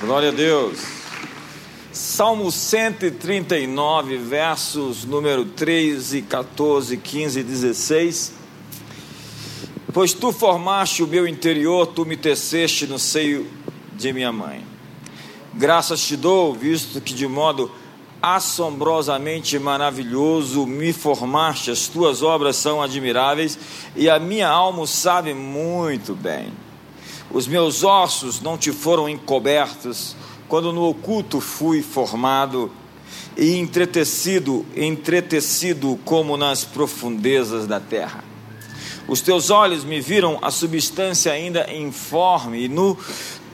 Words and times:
Glória 0.00 0.28
a 0.28 0.32
Deus. 0.32 0.78
Salmo 1.92 2.52
139, 2.52 4.16
versos 4.16 5.04
número 5.04 5.44
13, 5.44 6.22
14, 6.22 6.96
15 6.96 7.40
e 7.40 7.42
16. 7.42 8.32
Pois 9.92 10.12
tu 10.12 10.30
formaste 10.30 11.02
o 11.02 11.06
meu 11.08 11.26
interior, 11.26 11.84
tu 11.88 12.06
me 12.06 12.16
teceste 12.16 12.86
no 12.86 12.96
seio 12.96 13.50
de 13.94 14.12
minha 14.12 14.30
mãe. 14.30 14.64
Graças 15.52 16.06
te 16.06 16.16
dou, 16.16 16.54
visto 16.54 17.00
que 17.00 17.12
de 17.12 17.26
modo 17.26 17.68
assombrosamente 18.22 19.58
maravilhoso 19.58 20.64
me 20.64 20.92
formaste, 20.92 21.72
as 21.72 21.88
tuas 21.88 22.22
obras 22.22 22.54
são 22.54 22.80
admiráveis 22.80 23.58
e 23.96 24.08
a 24.08 24.20
minha 24.20 24.48
alma 24.48 24.86
sabe 24.86 25.34
muito 25.34 26.14
bem. 26.14 26.52
Os 27.30 27.46
meus 27.46 27.84
ossos 27.84 28.40
não 28.40 28.56
te 28.56 28.72
foram 28.72 29.08
encobertos, 29.08 30.16
quando 30.48 30.72
no 30.72 30.84
oculto 30.88 31.40
fui 31.40 31.82
formado 31.82 32.70
e 33.36 33.56
entretecido, 33.56 34.64
entretecido 34.74 35.98
como 36.04 36.36
nas 36.36 36.64
profundezas 36.64 37.66
da 37.66 37.78
terra. 37.78 38.24
Os 39.06 39.20
teus 39.20 39.50
olhos 39.50 39.84
me 39.84 40.00
viram 40.00 40.38
a 40.42 40.50
substância 40.50 41.32
ainda 41.32 41.72
informe, 41.72 42.64
e 42.64 42.68
no 42.68 42.96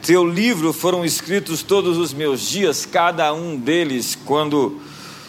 teu 0.03 0.27
livro 0.27 0.73
foram 0.73 1.05
escritos 1.05 1.63
todos 1.63 1.99
os 1.99 2.13
meus 2.13 2.49
dias, 2.49 2.87
cada 2.87 3.33
um 3.35 3.57
deles, 3.57 4.17
quando 4.25 4.81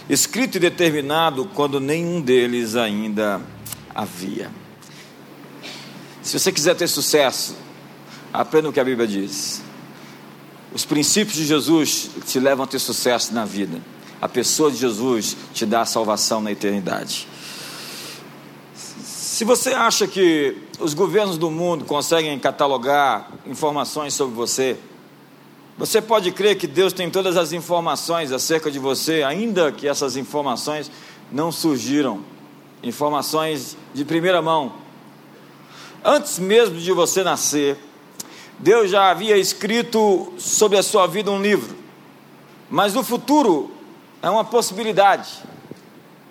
escrito 0.07 0.57
e 0.57 0.59
determinado, 0.59 1.45
quando 1.53 1.79
nenhum 1.79 2.21
deles 2.21 2.75
ainda 2.75 3.41
havia. 3.93 4.51
Se 6.21 6.39
você 6.39 6.51
quiser 6.51 6.75
ter 6.75 6.87
sucesso, 6.87 7.64
Aprenda 8.37 8.67
o 8.67 8.73
que 8.73 8.81
a 8.81 8.83
Bíblia 8.83 9.07
diz. 9.07 9.63
Os 10.73 10.83
princípios 10.83 11.37
de 11.37 11.45
Jesus 11.45 12.09
te 12.25 12.37
levam 12.37 12.65
a 12.65 12.67
ter 12.67 12.79
sucesso 12.79 13.33
na 13.33 13.45
vida. 13.45 13.79
A 14.21 14.27
pessoa 14.27 14.69
de 14.69 14.75
Jesus 14.75 15.37
te 15.53 15.65
dá 15.65 15.81
a 15.81 15.85
salvação 15.85 16.41
na 16.41 16.51
eternidade. 16.51 17.29
Se 18.75 19.45
você 19.45 19.73
acha 19.73 20.05
que 20.05 20.57
os 20.79 20.93
governos 20.93 21.37
do 21.37 21.49
mundo 21.49 21.85
conseguem 21.85 22.37
catalogar 22.37 23.31
informações 23.45 24.13
sobre 24.13 24.35
você, 24.35 24.77
você 25.77 26.01
pode 26.01 26.29
crer 26.33 26.57
que 26.57 26.67
Deus 26.67 26.91
tem 26.91 27.09
todas 27.09 27.37
as 27.37 27.53
informações 27.53 28.33
acerca 28.33 28.69
de 28.69 28.79
você, 28.79 29.23
ainda 29.23 29.71
que 29.71 29.87
essas 29.87 30.17
informações 30.17 30.91
não 31.31 31.53
surgiram 31.53 32.19
informações 32.83 33.77
de 33.93 34.03
primeira 34.03 34.41
mão. 34.41 34.73
Antes 36.03 36.37
mesmo 36.37 36.77
de 36.77 36.91
você 36.91 37.23
nascer, 37.23 37.77
Deus 38.59 38.89
já 38.89 39.11
havia 39.11 39.37
escrito 39.37 40.33
sobre 40.37 40.77
a 40.77 40.83
sua 40.83 41.07
vida 41.07 41.29
um 41.31 41.41
livro, 41.41 41.75
mas 42.69 42.93
no 42.93 43.03
futuro 43.03 43.71
é 44.21 44.29
uma 44.29 44.45
possibilidade. 44.45 45.29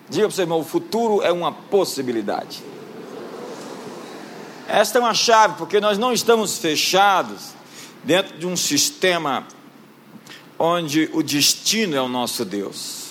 Diga 0.08 0.26
para 0.26 0.32
o 0.32 0.34
seu 0.34 0.42
irmão: 0.44 0.60
o 0.60 0.64
futuro 0.64 1.22
é 1.22 1.30
uma 1.30 1.52
possibilidade. 1.52 2.62
Esta 4.66 4.98
é 4.98 5.00
uma 5.00 5.14
chave, 5.14 5.56
porque 5.56 5.80
nós 5.80 5.98
não 5.98 6.12
estamos 6.12 6.58
fechados 6.58 7.52
dentro 8.02 8.38
de 8.38 8.46
um 8.46 8.56
sistema 8.56 9.46
onde 10.58 11.10
o 11.12 11.22
destino 11.22 11.96
é 11.96 12.00
o 12.00 12.08
nosso 12.08 12.44
Deus. 12.44 13.10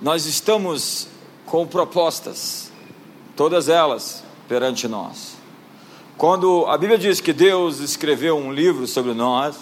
Nós 0.00 0.26
estamos 0.26 1.08
com 1.46 1.66
propostas, 1.66 2.70
todas 3.36 3.68
elas 3.68 4.22
perante 4.48 4.86
nós. 4.88 5.31
Quando 6.22 6.66
a 6.68 6.78
Bíblia 6.78 6.96
diz 6.96 7.20
que 7.20 7.32
Deus 7.32 7.80
escreveu 7.80 8.36
um 8.36 8.52
livro 8.52 8.86
sobre 8.86 9.12
nós, 9.12 9.56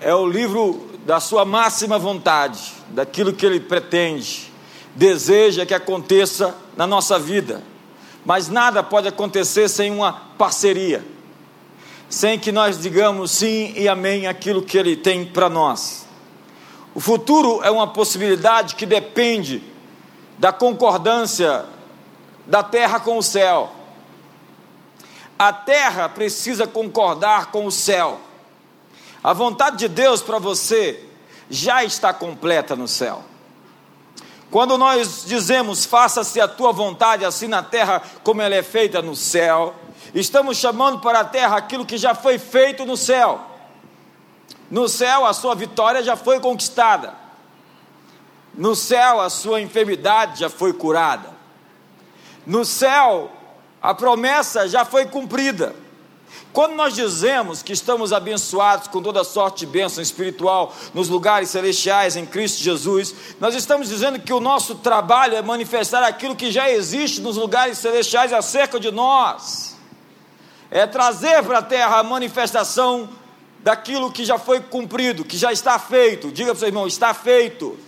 é 0.00 0.14
o 0.14 0.26
livro 0.26 0.88
da 1.04 1.20
sua 1.20 1.44
máxima 1.44 1.98
vontade, 1.98 2.72
daquilo 2.88 3.34
que 3.34 3.44
ele 3.44 3.60
pretende, 3.60 4.50
deseja 4.96 5.66
que 5.66 5.74
aconteça 5.74 6.56
na 6.74 6.86
nossa 6.86 7.18
vida. 7.18 7.62
Mas 8.24 8.48
nada 8.48 8.82
pode 8.82 9.08
acontecer 9.08 9.68
sem 9.68 9.92
uma 9.92 10.10
parceria, 10.38 11.04
sem 12.08 12.38
que 12.38 12.50
nós 12.50 12.80
digamos 12.80 13.32
sim 13.32 13.74
e 13.76 13.86
amém 13.86 14.26
aquilo 14.26 14.62
que 14.62 14.78
ele 14.78 14.96
tem 14.96 15.26
para 15.26 15.50
nós. 15.50 16.06
O 16.94 17.00
futuro 17.00 17.60
é 17.62 17.70
uma 17.70 17.88
possibilidade 17.88 18.74
que 18.74 18.86
depende 18.86 19.62
da 20.38 20.50
concordância 20.50 21.66
da 22.46 22.62
terra 22.62 22.98
com 23.00 23.18
o 23.18 23.22
céu 23.22 23.79
a 25.40 25.54
terra 25.54 26.06
precisa 26.06 26.66
concordar 26.66 27.46
com 27.46 27.64
o 27.64 27.72
céu. 27.72 28.20
A 29.24 29.32
vontade 29.32 29.78
de 29.78 29.88
Deus 29.88 30.20
para 30.20 30.38
você 30.38 31.02
já 31.48 31.82
está 31.82 32.12
completa 32.12 32.76
no 32.76 32.86
céu. 32.86 33.22
Quando 34.50 34.76
nós 34.76 35.24
dizemos 35.24 35.86
faça-se 35.86 36.38
a 36.42 36.46
tua 36.46 36.72
vontade, 36.72 37.24
assim 37.24 37.48
na 37.48 37.62
terra 37.62 38.02
como 38.22 38.42
ela 38.42 38.54
é 38.54 38.62
feita 38.62 39.00
no 39.00 39.16
céu, 39.16 39.74
estamos 40.14 40.58
chamando 40.58 40.98
para 40.98 41.20
a 41.20 41.24
terra 41.24 41.56
aquilo 41.56 41.86
que 41.86 41.96
já 41.96 42.14
foi 42.14 42.38
feito 42.38 42.84
no 42.84 42.94
céu. 42.94 43.40
No 44.70 44.90
céu, 44.90 45.24
a 45.24 45.32
sua 45.32 45.54
vitória 45.54 46.02
já 46.02 46.16
foi 46.16 46.38
conquistada. 46.38 47.14
No 48.52 48.76
céu, 48.76 49.22
a 49.22 49.30
sua 49.30 49.58
enfermidade 49.62 50.38
já 50.38 50.50
foi 50.50 50.74
curada. 50.74 51.30
No 52.46 52.62
céu, 52.62 53.39
a 53.82 53.94
promessa 53.94 54.68
já 54.68 54.84
foi 54.84 55.06
cumprida. 55.06 55.74
Quando 56.52 56.74
nós 56.74 56.94
dizemos 56.94 57.62
que 57.62 57.72
estamos 57.72 58.12
abençoados 58.12 58.88
com 58.88 59.00
toda 59.00 59.22
sorte 59.22 59.60
de 59.60 59.72
bênção 59.72 60.02
espiritual 60.02 60.74
nos 60.92 61.08
lugares 61.08 61.50
celestiais 61.50 62.16
em 62.16 62.26
Cristo 62.26 62.60
Jesus, 62.60 63.14
nós 63.38 63.54
estamos 63.54 63.88
dizendo 63.88 64.18
que 64.18 64.32
o 64.32 64.40
nosso 64.40 64.74
trabalho 64.76 65.36
é 65.36 65.42
manifestar 65.42 66.02
aquilo 66.02 66.34
que 66.34 66.50
já 66.50 66.68
existe 66.68 67.20
nos 67.20 67.36
lugares 67.36 67.78
celestiais 67.78 68.32
acerca 68.32 68.80
de 68.80 68.90
nós, 68.90 69.76
é 70.70 70.86
trazer 70.86 71.42
para 71.44 71.58
a 71.58 71.62
terra 71.62 71.98
a 71.98 72.02
manifestação 72.02 73.08
daquilo 73.60 74.10
que 74.10 74.24
já 74.24 74.38
foi 74.38 74.60
cumprido, 74.60 75.24
que 75.24 75.36
já 75.36 75.52
está 75.52 75.78
feito. 75.78 76.32
Diga 76.32 76.50
para 76.50 76.56
o 76.56 76.58
seu 76.58 76.68
irmão: 76.68 76.86
está 76.86 77.14
feito. 77.14 77.78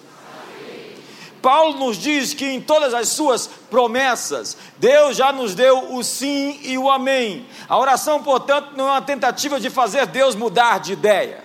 Paulo 1.42 1.76
nos 1.76 1.98
diz 1.98 2.32
que 2.32 2.46
em 2.46 2.60
todas 2.60 2.94
as 2.94 3.08
suas 3.08 3.48
promessas, 3.68 4.56
Deus 4.78 5.16
já 5.16 5.32
nos 5.32 5.54
deu 5.54 5.92
o 5.92 6.04
sim 6.04 6.60
e 6.62 6.78
o 6.78 6.88
amém. 6.88 7.44
A 7.68 7.76
oração, 7.76 8.22
portanto, 8.22 8.70
não 8.76 8.86
é 8.88 8.92
uma 8.92 9.02
tentativa 9.02 9.58
de 9.58 9.68
fazer 9.68 10.06
Deus 10.06 10.36
mudar 10.36 10.78
de 10.78 10.92
ideia. 10.92 11.42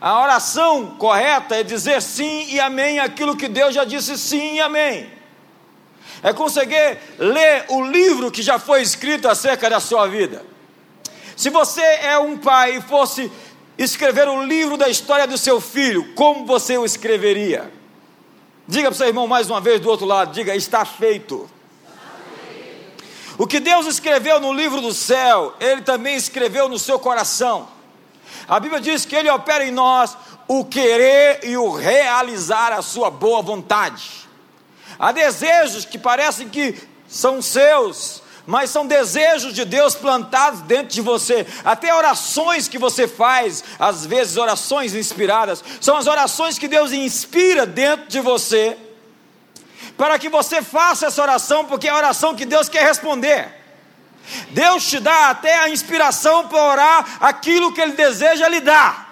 A 0.00 0.20
oração 0.20 0.96
correta 0.98 1.54
é 1.54 1.62
dizer 1.62 2.02
sim 2.02 2.46
e 2.50 2.58
amém 2.58 2.98
aquilo 2.98 3.36
que 3.36 3.46
Deus 3.46 3.74
já 3.74 3.84
disse 3.84 4.18
sim 4.18 4.56
e 4.56 4.60
amém. 4.60 5.08
É 6.22 6.32
conseguir 6.32 6.98
ler 7.18 7.66
o 7.68 7.84
livro 7.84 8.30
que 8.30 8.42
já 8.42 8.58
foi 8.58 8.82
escrito 8.82 9.28
acerca 9.28 9.70
da 9.70 9.78
sua 9.78 10.08
vida. 10.08 10.44
Se 11.36 11.48
você 11.48 11.80
é 11.80 12.18
um 12.18 12.36
pai 12.36 12.78
e 12.78 12.82
fosse 12.82 13.30
escrever 13.78 14.28
o 14.28 14.42
livro 14.42 14.76
da 14.76 14.88
história 14.88 15.26
do 15.26 15.38
seu 15.38 15.60
filho, 15.60 16.12
como 16.14 16.44
você 16.44 16.76
o 16.76 16.84
escreveria? 16.84 17.79
Diga 18.70 18.84
para 18.88 18.94
o 18.94 18.96
seu 18.96 19.08
irmão 19.08 19.26
mais 19.26 19.50
uma 19.50 19.60
vez 19.60 19.80
do 19.80 19.90
outro 19.90 20.06
lado: 20.06 20.32
diga, 20.32 20.54
está 20.54 20.84
feito. 20.84 21.50
O 23.36 23.44
que 23.44 23.58
Deus 23.58 23.84
escreveu 23.84 24.38
no 24.38 24.52
livro 24.52 24.80
do 24.80 24.94
céu, 24.94 25.56
Ele 25.58 25.82
também 25.82 26.14
escreveu 26.14 26.68
no 26.68 26.78
seu 26.78 26.96
coração. 26.96 27.68
A 28.46 28.60
Bíblia 28.60 28.80
diz 28.80 29.04
que 29.04 29.16
Ele 29.16 29.28
opera 29.28 29.64
em 29.64 29.72
nós 29.72 30.16
o 30.46 30.64
querer 30.64 31.40
e 31.42 31.56
o 31.56 31.72
realizar 31.72 32.72
a 32.72 32.80
sua 32.80 33.10
boa 33.10 33.42
vontade. 33.42 34.28
Há 34.96 35.10
desejos 35.10 35.84
que 35.84 35.98
parecem 35.98 36.48
que 36.48 36.80
são 37.08 37.42
seus, 37.42 38.22
mas 38.50 38.70
são 38.70 38.84
desejos 38.84 39.54
de 39.54 39.64
Deus 39.64 39.94
plantados 39.94 40.62
dentro 40.62 40.88
de 40.88 41.00
você. 41.00 41.46
Até 41.64 41.94
orações 41.94 42.66
que 42.66 42.78
você 42.78 43.06
faz, 43.06 43.62
às 43.78 44.04
vezes 44.04 44.36
orações 44.36 44.92
inspiradas, 44.92 45.62
são 45.80 45.96
as 45.96 46.08
orações 46.08 46.58
que 46.58 46.66
Deus 46.66 46.90
inspira 46.90 47.64
dentro 47.64 48.08
de 48.08 48.18
você, 48.18 48.76
para 49.96 50.18
que 50.18 50.28
você 50.28 50.62
faça 50.62 51.06
essa 51.06 51.22
oração, 51.22 51.64
porque 51.64 51.86
é 51.86 51.92
a 51.92 51.96
oração 51.96 52.34
que 52.34 52.44
Deus 52.44 52.68
quer 52.68 52.82
responder. 52.82 53.54
Deus 54.50 54.84
te 54.84 54.98
dá 54.98 55.30
até 55.30 55.54
a 55.60 55.68
inspiração 55.70 56.48
para 56.48 56.60
orar 56.60 57.18
aquilo 57.20 57.72
que 57.72 57.80
Ele 57.80 57.92
deseja 57.92 58.48
lhe 58.48 58.60
dar. 58.60 59.09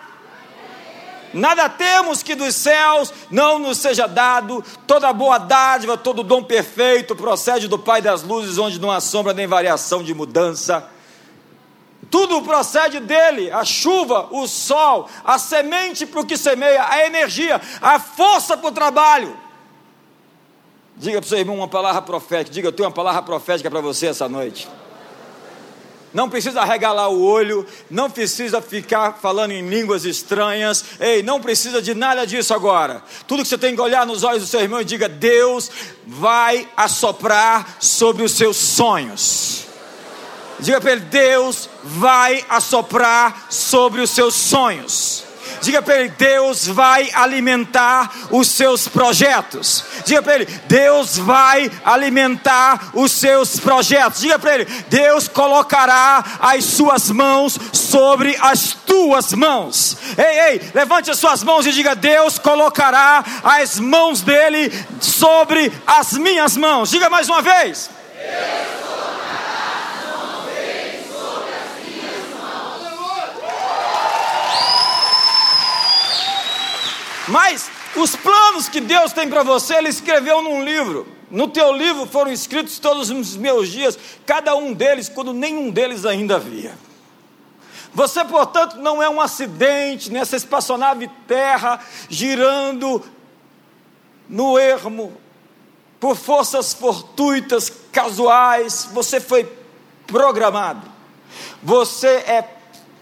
Nada 1.32 1.68
temos 1.68 2.22
que 2.22 2.34
dos 2.34 2.54
céus 2.54 3.12
não 3.30 3.58
nos 3.58 3.78
seja 3.78 4.06
dado, 4.06 4.64
toda 4.86 5.12
boa 5.12 5.38
dádiva, 5.38 5.96
todo 5.96 6.22
dom 6.22 6.42
perfeito 6.42 7.14
procede 7.14 7.68
do 7.68 7.78
Pai 7.78 8.00
das 8.00 8.22
luzes, 8.22 8.58
onde 8.58 8.80
não 8.80 8.90
há 8.90 9.00
sombra 9.00 9.32
nem 9.32 9.46
variação 9.46 10.02
de 10.02 10.14
mudança. 10.14 10.88
Tudo 12.10 12.42
procede 12.42 13.00
dele: 13.00 13.50
a 13.50 13.64
chuva, 13.64 14.28
o 14.30 14.46
sol, 14.46 15.08
a 15.24 15.38
semente 15.38 16.06
para 16.06 16.20
o 16.20 16.26
que 16.26 16.36
semeia, 16.36 16.86
a 16.88 17.06
energia, 17.06 17.60
a 17.80 17.98
força 17.98 18.56
para 18.56 18.68
o 18.68 18.72
trabalho. 18.72 19.36
Diga 20.96 21.20
para 21.20 21.26
o 21.26 21.28
seu 21.28 21.38
irmão 21.38 21.56
uma 21.56 21.68
palavra 21.68 22.02
profética. 22.02 22.52
Diga, 22.52 22.68
eu 22.68 22.72
tenho 22.72 22.88
uma 22.88 22.94
palavra 22.94 23.22
profética 23.22 23.70
para 23.70 23.80
você 23.80 24.08
essa 24.08 24.28
noite. 24.28 24.68
Não 26.12 26.28
precisa 26.28 26.64
regalar 26.64 27.10
o 27.10 27.22
olho, 27.22 27.66
não 27.90 28.10
precisa 28.10 28.62
ficar 28.62 29.18
falando 29.20 29.52
em 29.52 29.68
línguas 29.68 30.04
estranhas, 30.04 30.84
ei, 30.98 31.22
não 31.22 31.40
precisa 31.40 31.82
de 31.82 31.94
nada 31.94 32.26
disso 32.26 32.54
agora. 32.54 33.02
Tudo 33.26 33.42
que 33.42 33.48
você 33.48 33.58
tem 33.58 33.74
que 33.74 33.80
olhar 33.80 34.06
nos 34.06 34.22
olhos 34.22 34.42
do 34.42 34.48
seu 34.48 34.60
irmão 34.60 34.80
e 34.80 34.84
diga: 34.84 35.08
Deus 35.08 35.70
vai 36.06 36.68
assoprar 36.76 37.76
sobre 37.80 38.22
os 38.22 38.32
seus 38.32 38.56
sonhos. 38.56 39.66
Diga 40.58 40.80
para 40.80 40.92
ele: 40.92 41.02
Deus 41.02 41.68
vai 41.84 42.44
assoprar 42.48 43.46
sobre 43.50 44.00
os 44.00 44.10
seus 44.10 44.34
sonhos. 44.34 45.27
Diga 45.60 45.82
para 45.82 46.00
ele: 46.00 46.08
Deus 46.10 46.66
vai 46.66 47.10
alimentar 47.14 48.10
os 48.30 48.48
seus 48.48 48.88
projetos. 48.88 49.84
Diga 50.04 50.22
para 50.22 50.34
ele: 50.36 50.46
Deus 50.66 51.16
vai 51.18 51.70
alimentar 51.84 52.90
os 52.94 53.12
seus 53.12 53.58
projetos. 53.58 54.20
Diga 54.20 54.38
para 54.38 54.54
ele: 54.54 54.64
Deus 54.88 55.28
colocará 55.28 56.24
as 56.40 56.64
suas 56.64 57.10
mãos 57.10 57.58
sobre 57.72 58.36
as 58.40 58.72
tuas 58.72 59.32
mãos. 59.32 59.96
Ei, 60.16 60.40
ei, 60.52 60.70
levante 60.74 61.10
as 61.10 61.18
suas 61.18 61.42
mãos 61.42 61.66
e 61.66 61.72
diga: 61.72 61.94
Deus 61.94 62.38
colocará 62.38 63.24
as 63.42 63.78
mãos 63.78 64.22
dele 64.22 64.72
sobre 65.00 65.72
as 65.86 66.12
minhas 66.12 66.56
mãos. 66.56 66.90
Diga 66.90 67.10
mais 67.10 67.28
uma 67.28 67.42
vez. 67.42 67.90
Deus 68.14 68.87
Mas 77.28 77.70
os 77.96 78.16
planos 78.16 78.68
que 78.68 78.80
Deus 78.80 79.12
tem 79.12 79.28
para 79.28 79.42
você, 79.42 79.74
Ele 79.74 79.88
escreveu 79.88 80.42
num 80.42 80.64
livro. 80.64 81.06
No 81.30 81.48
teu 81.48 81.72
livro 81.72 82.06
foram 82.06 82.32
escritos 82.32 82.78
todos 82.78 83.10
os 83.10 83.36
meus 83.36 83.68
dias, 83.68 83.98
cada 84.24 84.56
um 84.56 84.72
deles, 84.72 85.08
quando 85.08 85.32
nenhum 85.32 85.70
deles 85.70 86.06
ainda 86.06 86.36
havia. 86.36 86.74
Você, 87.92 88.24
portanto, 88.24 88.76
não 88.76 89.02
é 89.02 89.08
um 89.08 89.20
acidente 89.20 90.10
nessa 90.10 90.36
espaçonave 90.36 91.08
terra 91.26 91.80
girando 92.08 93.02
no 94.28 94.58
ermo 94.58 95.16
por 95.98 96.16
forças 96.16 96.72
fortuitas, 96.72 97.72
casuais. 97.90 98.88
Você 98.92 99.20
foi 99.20 99.44
programado. 100.06 100.86
Você 101.62 102.08
é 102.08 102.48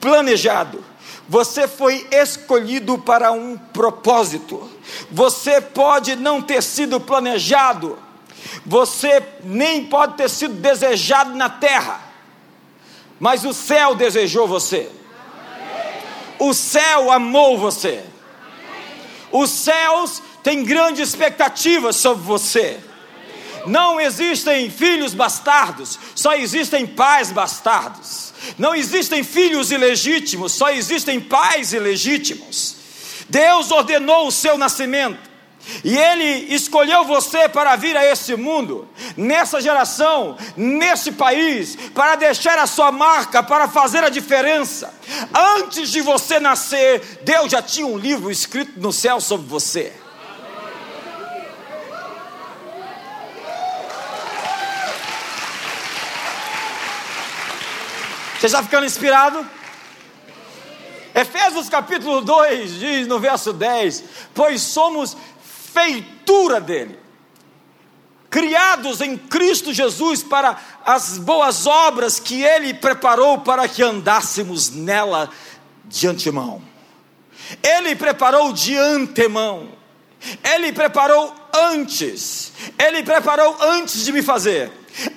planejado. 0.01 0.83
Você 1.29 1.67
foi 1.67 2.07
escolhido 2.11 2.99
para 2.99 3.33
um 3.33 3.57
propósito. 3.57 4.71
Você 5.11 5.61
pode 5.61 6.15
não 6.15 6.41
ter 6.41 6.63
sido 6.63 7.01
planejado. 7.01 7.99
Você 8.65 9.23
nem 9.43 9.87
pode 9.87 10.15
ter 10.15 10.31
sido 10.31 10.55
desejado 10.55 11.35
na 11.35 11.51
terra. 11.51 12.01
Mas 13.19 13.45
o 13.45 13.53
céu 13.53 13.95
desejou 13.95 14.47
você. 14.47 14.91
O 16.39 16.53
céu 16.55 17.11
amou 17.11 17.59
você. 17.59 18.05
Os 19.33 19.51
céus 19.51 20.23
têm 20.43 20.65
grandes 20.65 21.09
expectativas 21.09 21.97
sobre 21.97 22.23
você. 22.23 22.79
Não 23.67 24.01
existem 24.01 24.71
filhos 24.71 25.13
bastardos, 25.13 25.99
só 26.15 26.35
existem 26.35 26.87
pais 26.87 27.33
bastardos. 27.33 28.26
Não 28.59 28.75
existem 28.75 29.23
filhos 29.23 29.71
ilegítimos, 29.71 30.53
só 30.53 30.71
existem 30.71 31.21
pais 31.21 31.73
ilegítimos. 31.73 32.77
Deus 33.29 33.71
ordenou 33.71 34.27
o 34.27 34.33
seu 34.33 34.57
nascimento. 34.57 35.37
E 35.83 35.97
Ele 35.97 36.55
escolheu 36.55 37.05
você 37.05 37.49
para 37.49 37.75
vir 37.75 37.97
a 37.97 38.05
esse 38.05 38.37
mundo, 38.37 38.89
nessa 39.17 39.61
geração, 39.61 40.37
nesse 40.57 41.11
país, 41.13 41.77
para 41.93 42.15
deixar 42.15 42.57
a 42.59 42.69
sua 42.69 42.93
marca, 42.93 43.43
para 43.43 43.67
fazer 43.67 44.05
a 44.05 44.09
diferença. 44.09 44.95
Antes 45.59 45.91
de 45.91 46.01
você 46.01 46.39
nascer, 46.39 47.21
Deus 47.25 47.51
já 47.51 47.61
tinha 47.61 47.87
um 47.87 47.99
livro 47.99 48.31
escrito 48.31 48.79
no 48.79 48.93
céu 48.93 49.21
sobre 49.21 49.49
você. 49.49 49.93
Você 58.39 58.47
está 58.47 58.63
ficando 58.63 58.85
inspirado? 58.85 59.47
Efésios 61.15 61.71
capítulo 61.71 62.21
2 62.21 62.79
diz 62.79 63.07
no 63.07 63.19
verso 63.19 63.53
10: 63.53 64.05
Pois 64.35 64.61
somos 64.61 65.17
feitura 65.73 66.61
dele, 66.61 66.99
criados 68.29 69.01
em 69.01 69.17
Cristo 69.17 69.73
Jesus 69.73 70.23
para 70.23 70.59
as 70.85 71.17
boas 71.17 71.67
obras 71.67 72.21
que 72.21 72.43
ele 72.43 72.75
preparou 72.75 73.39
para 73.39 73.67
que 73.67 73.83
andássemos 73.83 74.69
nela 74.69 75.31
de 75.87 76.07
antemão. 76.07 76.61
Ele 77.63 77.97
preparou 77.97 78.53
de 78.53 78.77
antemão, 78.77 79.69
ele 80.43 80.73
preparou 80.73 81.35
antes, 81.55 82.53
ele 82.79 83.03
preparou 83.03 83.57
antes 83.61 84.05
de 84.05 84.13
me 84.13 84.23
fazer. 84.23 84.71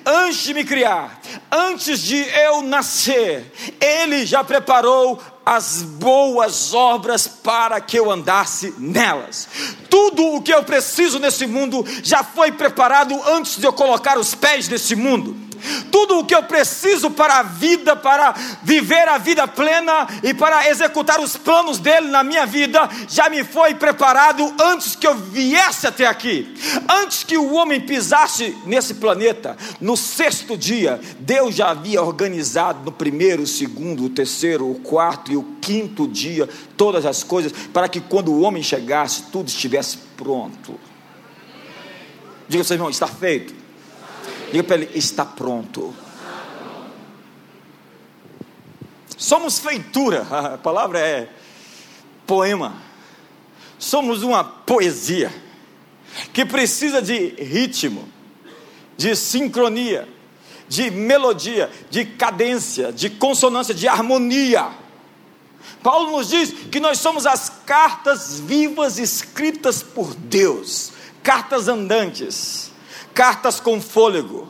Antes 0.06 0.44
de 0.44 0.54
me 0.54 0.66
criar, 0.66 1.22
antes 1.50 2.02
de 2.02 2.18
eu 2.18 2.62
nascer, 2.62 3.50
Ele 3.80 4.26
já 4.26 4.44
preparou 4.44 5.22
as 5.46 5.82
boas 5.82 6.74
obras 6.74 7.28
para 7.28 7.80
que 7.80 7.98
eu 7.98 8.12
andasse 8.12 8.74
nelas. 8.78 9.48
Tudo 9.90 10.36
o 10.36 10.42
que 10.42 10.54
eu 10.54 10.64
preciso 10.64 11.18
nesse 11.18 11.48
mundo 11.48 11.86
já 12.04 12.26
foi 12.26 12.52
preparado 12.52 13.20
antes 13.30 13.58
de 13.58 13.66
eu 13.66 13.72
colocar 13.72 14.18
os 14.18 14.36
pés 14.36 14.68
nesse 14.68 14.98
mundo 14.98 15.49
tudo 15.92 16.20
o 16.20 16.26
que 16.26 16.36
eu 16.36 16.44
preciso 16.44 17.12
para 17.12 17.40
a 17.40 17.44
vida, 17.44 17.96
para 17.96 18.34
viver 18.64 19.08
a 19.08 19.18
vida 19.18 19.48
plena 19.48 20.08
e 20.24 20.34
para 20.34 20.70
executar 20.70 21.20
os 21.20 21.38
planos 21.38 21.80
dele 21.80 22.08
na 22.08 22.24
minha 22.24 22.46
vida, 22.46 22.90
já 23.08 23.30
me 23.30 23.44
foi 23.44 23.76
preparado 23.76 24.54
antes 24.62 24.96
que 24.96 25.08
eu 25.08 25.16
viesse 25.16 25.88
até 25.88 26.06
aqui. 26.06 26.54
Antes 26.90 27.24
que 27.24 27.38
o 27.38 27.54
homem 27.54 27.82
pisasse 27.82 28.58
nesse 28.66 28.96
planeta, 28.96 29.58
no 29.80 29.96
sexto 29.96 30.58
dia, 30.58 31.00
Deus 31.20 31.56
já 31.56 31.70
havia 31.70 32.02
organizado 32.02 32.84
no 32.86 32.92
primeiro, 32.92 33.46
segundo, 33.46 34.06
o 34.06 34.10
terceiro, 34.10 34.70
o 34.70 34.80
quarto 34.80 35.32
e 35.32 35.38
o 35.38 35.44
quinto 35.62 36.08
dia 36.08 36.48
todas 36.76 37.06
as 37.06 37.24
coisas 37.24 37.52
para 37.74 37.90
que 37.90 38.00
quando 38.00 38.32
o 38.32 38.42
homem 38.42 38.64
chegasse, 38.64 39.24
tudo 39.32 39.50
estivesse 39.50 39.98
pronto. 40.16 40.80
Diga 42.48 42.64
seu 42.64 42.76
irmão, 42.76 42.90
está 42.90 43.06
feito. 43.06 43.59
Diga 44.52 44.64
para 44.64 44.76
ele: 44.78 44.90
está 44.98 45.26
pronto. 45.26 45.94
Somos 49.18 49.60
feitura, 49.60 50.22
a 50.54 50.58
palavra 50.58 51.00
é 51.00 51.30
poema. 52.26 52.82
Somos 53.78 54.24
uma 54.24 54.44
poesia 54.44 55.32
que 56.34 56.46
precisa 56.46 57.02
de 57.02 57.30
ritmo, 57.30 58.08
de 58.98 59.16
sincronia, 59.16 60.08
de 60.68 60.92
melodia, 60.92 61.70
de 61.90 62.06
cadência, 62.06 62.92
de 62.92 63.10
consonância, 63.10 63.74
de 63.74 63.88
harmonia. 63.88 64.70
Paulo 65.82 66.12
nos 66.12 66.30
diz 66.30 66.52
que 66.70 66.80
nós 66.80 67.00
somos 67.00 67.26
as 67.26 67.50
cartas 67.66 68.40
vivas 68.40 69.00
escritas 69.00 69.82
por 69.82 70.14
Deus, 70.14 70.92
cartas 71.24 71.70
andantes 71.70 72.70
cartas 73.20 73.60
com 73.60 73.82
fôlego, 73.82 74.50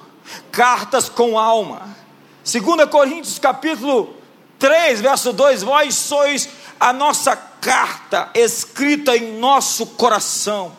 cartas 0.52 1.10
com 1.10 1.40
alma. 1.40 1.98
2 2.46 2.88
Coríntios 2.88 3.40
capítulo 3.40 4.16
3, 4.60 5.02
verso 5.02 5.34
2: 5.34 5.64
Vós 5.64 5.96
sois 5.96 6.48
a 6.80 6.94
nossa 6.94 7.36
carta 7.36 8.30
escrita 8.36 9.18
em 9.18 9.40
nosso 9.40 9.88
coração, 9.88 10.72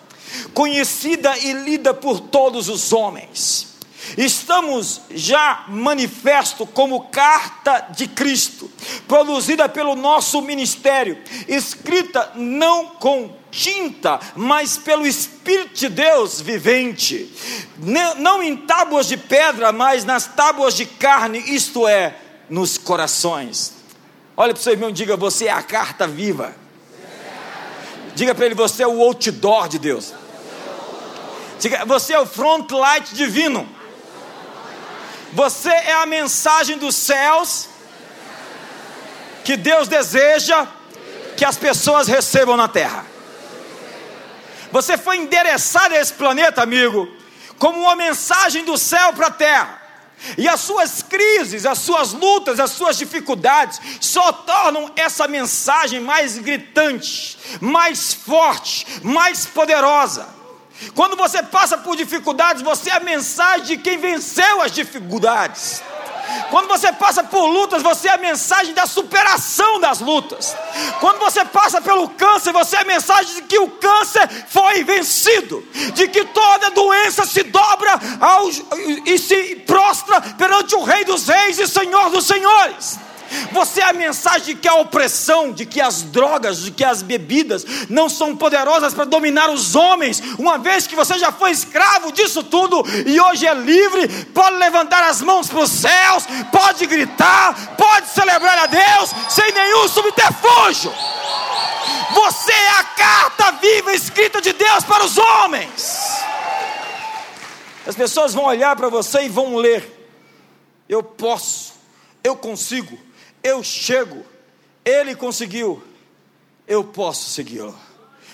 conhecida 0.55 1.37
e 1.39 1.53
lida 1.53 1.93
por 1.93 2.21
todos 2.21 2.69
os 2.69 2.93
homens. 2.93 3.75
Estamos 4.17 5.01
já 5.11 5.65
manifesto 5.67 6.65
como 6.65 7.07
carta 7.07 7.89
de 7.91 8.07
Cristo, 8.07 8.71
produzida 9.09 9.69
pelo 9.69 9.97
nosso 9.97 10.41
ministério, 10.41 11.19
escrita 11.49 12.31
não 12.37 12.87
com 12.87 13.40
tinta, 13.50 14.21
mas 14.37 14.76
pelo 14.76 15.07
Espírito 15.07 15.75
de 15.75 15.88
Deus 15.88 16.40
vivente, 16.40 17.33
não 18.19 18.42
em 18.42 18.57
tábuas 18.57 19.07
de 19.07 19.16
pedra, 19.16 19.73
mas 19.73 20.04
nas 20.04 20.26
tábuas 20.26 20.75
de 20.75 20.87
carne, 20.87 21.38
isto 21.38 21.87
é, 21.87 22.16
nos 22.49 22.78
corações. 22.78 23.75
Olha 24.37 24.54
para 24.54 24.61
o 24.61 24.62
seu 24.62 24.73
irmão 24.73 24.90
e 24.90 24.92
diga: 24.92 25.16
Você 25.16 25.47
é 25.47 25.52
a 25.52 25.62
carta 25.62 26.07
viva. 26.07 26.54
Diga 28.14 28.35
para 28.35 28.47
ele: 28.47 28.54
Você 28.54 28.83
é 28.83 28.87
o 28.87 29.00
outdoor 29.02 29.69
de 29.69 29.78
Deus. 29.78 30.14
Diga, 31.59 31.85
você 31.85 32.14
é 32.14 32.19
o 32.19 32.25
front 32.25 32.71
light 32.71 33.14
divino. 33.14 33.69
Você 35.33 35.69
é 35.69 35.92
a 35.92 36.07
mensagem 36.07 36.78
dos 36.78 36.97
céus 36.97 37.69
que 39.45 39.57
Deus 39.57 39.87
deseja 39.87 40.66
que 41.37 41.45
as 41.45 41.57
pessoas 41.57 42.09
recebam 42.09 42.57
na 42.57 42.66
terra. 42.66 43.10
Você 44.73 44.97
foi 44.97 45.17
endereçado 45.17 45.95
a 45.95 45.99
esse 45.99 46.12
planeta, 46.12 46.62
amigo, 46.62 47.09
como 47.59 47.81
uma 47.81 47.97
mensagem 47.97 48.65
do 48.65 48.79
céu 48.79 49.12
para 49.12 49.27
a 49.27 49.31
terra. 49.31 49.81
E 50.37 50.47
as 50.49 50.61
suas 50.61 51.03
crises, 51.03 51.65
as 51.65 51.79
suas 51.79 52.12
lutas, 52.12 52.61
as 52.61 52.71
suas 52.73 52.97
dificuldades 52.99 53.81
só 54.00 54.33
tornam 54.33 54.91
essa 54.95 55.27
mensagem 55.27 55.99
mais 55.99 56.37
gritante, 56.39 57.39
mais 57.61 58.12
forte, 58.12 58.87
mais 59.03 59.47
poderosa. 59.47 60.29
Quando 60.95 61.17
você 61.17 61.43
passa 61.43 61.79
por 61.79 61.97
dificuldades, 61.97 62.62
você 62.62 62.91
é 62.91 62.95
a 62.95 63.00
mensagem 63.00 63.67
de 63.67 63.77
quem 63.79 63.99
venceu 63.99 64.62
as 64.62 64.73
dificuldades. 64.73 65.83
Quando 66.51 66.69
você 66.69 66.93
passa 66.93 67.23
por 67.25 67.47
lutas, 67.47 67.83
você 67.83 68.09
é 68.09 68.15
a 68.15 68.19
mensagem 68.19 68.75
da 68.75 68.87
superação 68.87 69.81
das 69.81 70.01
lutas. 70.01 70.57
Quando 71.01 71.19
você 71.19 71.45
passa 71.45 71.81
pelo 71.81 72.09
câncer, 72.11 72.53
você 72.53 72.77
é 72.77 72.81
a 72.81 72.85
mensagem 72.85 73.37
de 73.37 73.43
que 73.43 73.59
o 73.59 73.69
câncer 73.69 74.29
foi 74.49 74.85
vencido, 74.85 75.67
de 75.95 76.09
que 76.09 76.25
toda 76.27 76.71
doença 76.71 77.25
se 77.27 77.43
dobra 77.43 77.99
aos, 78.21 78.63
e 79.07 79.19
se 79.19 79.57
prostra 79.67 80.21
perante 80.21 80.75
o 80.75 80.83
Rei 80.83 81.05
dos 81.05 81.29
Reis 81.29 81.59
e 81.59 81.67
Senhor 81.67 82.11
dos 82.11 82.27
Senhores. 82.27 83.10
Você 83.53 83.81
é 83.81 83.85
a 83.85 83.93
mensagem 83.93 84.43
de 84.43 84.55
que 84.55 84.69
a 84.69 84.75
opressão, 84.75 85.53
de 85.53 85.65
que 85.65 85.81
as 85.81 86.03
drogas, 86.03 86.63
de 86.63 86.71
que 86.71 86.85
as 86.85 87.03
bebidas 87.03 87.65
não 87.89 88.09
são 88.09 88.37
poderosas 88.37 88.93
para 88.93 89.05
dominar 89.05 89.51
os 89.51 89.75
homens, 89.75 90.23
uma 90.39 90.59
vez 90.59 90.87
que 90.87 90.97
você 90.97 91.19
já 91.19 91.31
foi 91.33 91.51
escravo 91.51 92.13
disso 92.13 92.43
tudo 92.43 92.85
e 93.07 93.21
hoje 93.21 93.47
é 93.47 93.55
livre, 93.55 94.09
pode 94.27 94.57
levantar 94.57 95.05
as 95.05 95.21
mãos 95.21 95.49
para 95.49 95.61
os 95.61 95.71
céus, 95.71 96.25
pode 96.51 96.87
gritar, 96.87 97.77
pode 97.77 98.09
celebrar 98.09 98.59
a 98.59 98.67
Deus 98.67 99.11
sem 99.29 99.53
nenhum 99.53 99.89
subterfúgio. 99.89 100.93
Você 102.13 102.53
é 102.53 102.71
a 102.71 102.85
carta 102.85 103.53
viva 103.53 103.95
escrita 103.95 104.41
de 104.41 104.53
Deus 104.53 104.85
para 104.85 105.05
os 105.05 105.17
homens. 105.17 106.21
As 107.87 107.95
pessoas 107.95 108.35
vão 108.35 108.45
olhar 108.45 108.77
para 108.77 108.89
você 108.89 109.23
e 109.23 109.29
vão 109.29 109.57
ler. 109.57 109.99
Eu 110.89 111.03
posso, 111.03 111.75
eu 112.23 112.37
consigo, 112.37 112.99
eu 113.43 113.63
chego, 113.63 114.25
ele 114.85 115.15
conseguiu, 115.15 115.83
eu 116.67 116.85
posso 116.85 117.31
segui-lo. 117.31 117.77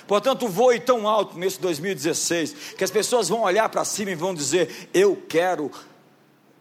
Portanto, 0.07 0.49
voe 0.49 0.79
tão 0.79 1.09
alto 1.09 1.37
nesse 1.37 1.61
2016 1.61 2.75
que 2.77 2.85
as 2.85 2.91
pessoas 2.91 3.29
vão 3.29 3.43
olhar 3.43 3.69
para 3.69 3.85
cima 3.85 4.13
e 4.13 4.15
vão 4.15 4.35
dizer: 4.35 4.89
Eu 4.95 5.21
quero 5.29 5.71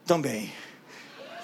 também. 0.06 0.52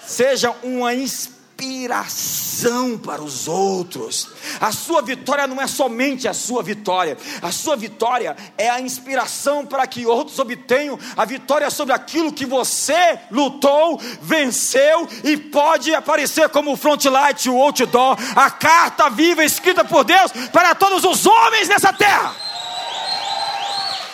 Seja 0.04 0.50
uma 0.62 0.94
inspiração 0.94 1.41
inspiração 1.62 2.98
para 2.98 3.22
os 3.22 3.46
outros. 3.46 4.28
A 4.60 4.72
sua 4.72 5.00
vitória 5.00 5.46
não 5.46 5.60
é 5.60 5.66
somente 5.66 6.26
a 6.26 6.34
sua 6.34 6.62
vitória, 6.62 7.16
a 7.40 7.52
sua 7.52 7.76
vitória 7.76 8.36
é 8.58 8.68
a 8.68 8.80
inspiração 8.80 9.64
para 9.64 9.86
que 9.86 10.04
outros 10.04 10.38
obtenham 10.38 10.98
a 11.16 11.24
vitória 11.24 11.70
sobre 11.70 11.94
aquilo 11.94 12.32
que 12.32 12.44
você 12.44 13.18
lutou, 13.30 14.00
venceu 14.20 15.08
e 15.22 15.36
pode 15.36 15.94
aparecer 15.94 16.48
como 16.48 16.72
o 16.72 16.76
frontlight, 16.76 17.48
o 17.48 17.60
outdoor, 17.60 18.16
a 18.34 18.50
carta 18.50 19.08
viva 19.08 19.44
escrita 19.44 19.84
por 19.84 20.04
Deus 20.04 20.32
para 20.52 20.74
todos 20.74 21.04
os 21.04 21.24
homens 21.26 21.68
nessa 21.68 21.92
terra. 21.92 22.34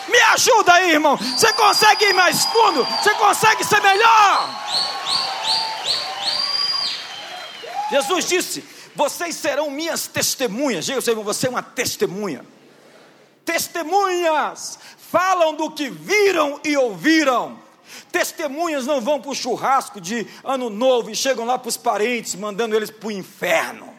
Me 0.07 0.19
ajuda 0.33 0.73
aí, 0.73 0.91
irmão. 0.91 1.15
Você 1.17 1.53
consegue 1.53 2.05
ir 2.05 2.13
mais 2.13 2.43
fundo? 2.45 2.83
Você 2.83 3.13
consegue 3.15 3.63
ser 3.63 3.79
melhor? 3.79 4.49
Jesus 7.91 8.25
disse: 8.25 8.63
Vocês 8.95 9.35
serão 9.35 9.69
minhas 9.69 10.07
testemunhas. 10.07 10.85
Diga 10.85 11.01
você, 11.01 11.13
você 11.13 11.47
é 11.47 11.49
uma 11.49 11.63
testemunha. 11.63 12.45
Testemunhas 13.43 14.77
falam 14.97 15.55
do 15.55 15.71
que 15.71 15.89
viram 15.89 16.59
e 16.63 16.77
ouviram. 16.77 17.59
Testemunhas 18.11 18.85
não 18.85 19.01
vão 19.01 19.19
para 19.19 19.31
o 19.31 19.35
churrasco 19.35 19.99
de 19.99 20.27
ano 20.43 20.69
novo 20.69 21.09
e 21.09 21.15
chegam 21.15 21.45
lá 21.45 21.57
para 21.57 21.69
os 21.69 21.77
parentes, 21.77 22.35
mandando 22.35 22.75
eles 22.75 22.91
para 22.91 23.07
o 23.07 23.11
inferno. 23.11 23.93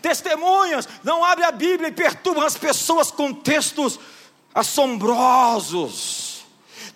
Testemunhas 0.00 0.88
não 1.02 1.24
abrem 1.24 1.48
a 1.48 1.52
Bíblia 1.52 1.88
e 1.88 1.92
perturbam 1.92 2.44
as 2.44 2.56
pessoas 2.56 3.10
com 3.10 3.32
textos 3.32 3.98
assombrosos. 4.54 6.33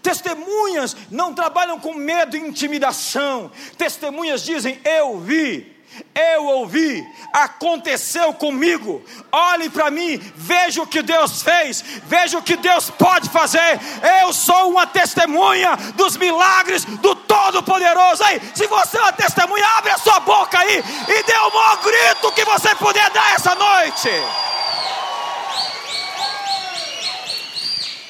Testemunhas 0.02 0.96
não 1.10 1.34
trabalham 1.34 1.78
com 1.80 1.94
medo 1.94 2.36
e 2.36 2.40
intimidação. 2.40 3.50
Testemunhas 3.76 4.42
dizem: 4.42 4.80
Eu 4.84 5.18
vi, 5.20 5.78
eu 6.14 6.44
ouvi, 6.46 7.06
aconteceu 7.32 8.32
comigo. 8.34 9.02
Olhe 9.30 9.68
para 9.70 9.90
mim, 9.90 10.18
veja 10.34 10.82
o 10.82 10.86
que 10.86 11.02
Deus 11.02 11.42
fez, 11.42 11.82
veja 12.04 12.38
o 12.38 12.42
que 12.42 12.56
Deus 12.56 12.90
pode 12.90 13.28
fazer. 13.28 13.80
Eu 14.20 14.32
sou 14.32 14.70
uma 14.70 14.86
testemunha 14.86 15.76
dos 15.94 16.16
milagres 16.16 16.84
do 16.84 17.14
Todo-Poderoso. 17.14 18.22
Aí, 18.24 18.40
se 18.54 18.66
você 18.66 18.98
é 18.98 19.02
uma 19.02 19.12
testemunha, 19.12 19.66
abre 19.76 19.90
a 19.90 19.98
sua 19.98 20.20
boca 20.20 20.58
aí 20.58 20.78
e 21.08 21.22
dê 21.22 21.36
o 21.36 21.54
maior 21.54 21.80
grito 21.82 22.32
que 22.32 22.44
você 22.44 22.74
puder 22.76 23.10
dar 23.10 23.34
essa 23.34 23.54
noite. 23.54 24.10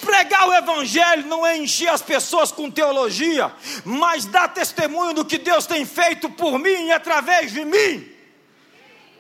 Pregar 0.08 0.48
o 0.48 0.54
Evangelho 0.54 1.26
não 1.26 1.46
é 1.46 1.58
encher 1.58 1.90
as 1.90 2.00
pessoas 2.00 2.50
com 2.50 2.70
teologia, 2.70 3.52
mas 3.84 4.24
dar 4.24 4.48
testemunho 4.48 5.12
do 5.12 5.22
que 5.22 5.36
Deus 5.36 5.66
tem 5.66 5.84
feito 5.84 6.30
por 6.30 6.58
mim 6.58 6.86
e 6.86 6.92
através 6.92 7.52
de 7.52 7.62
mim. 7.62 8.10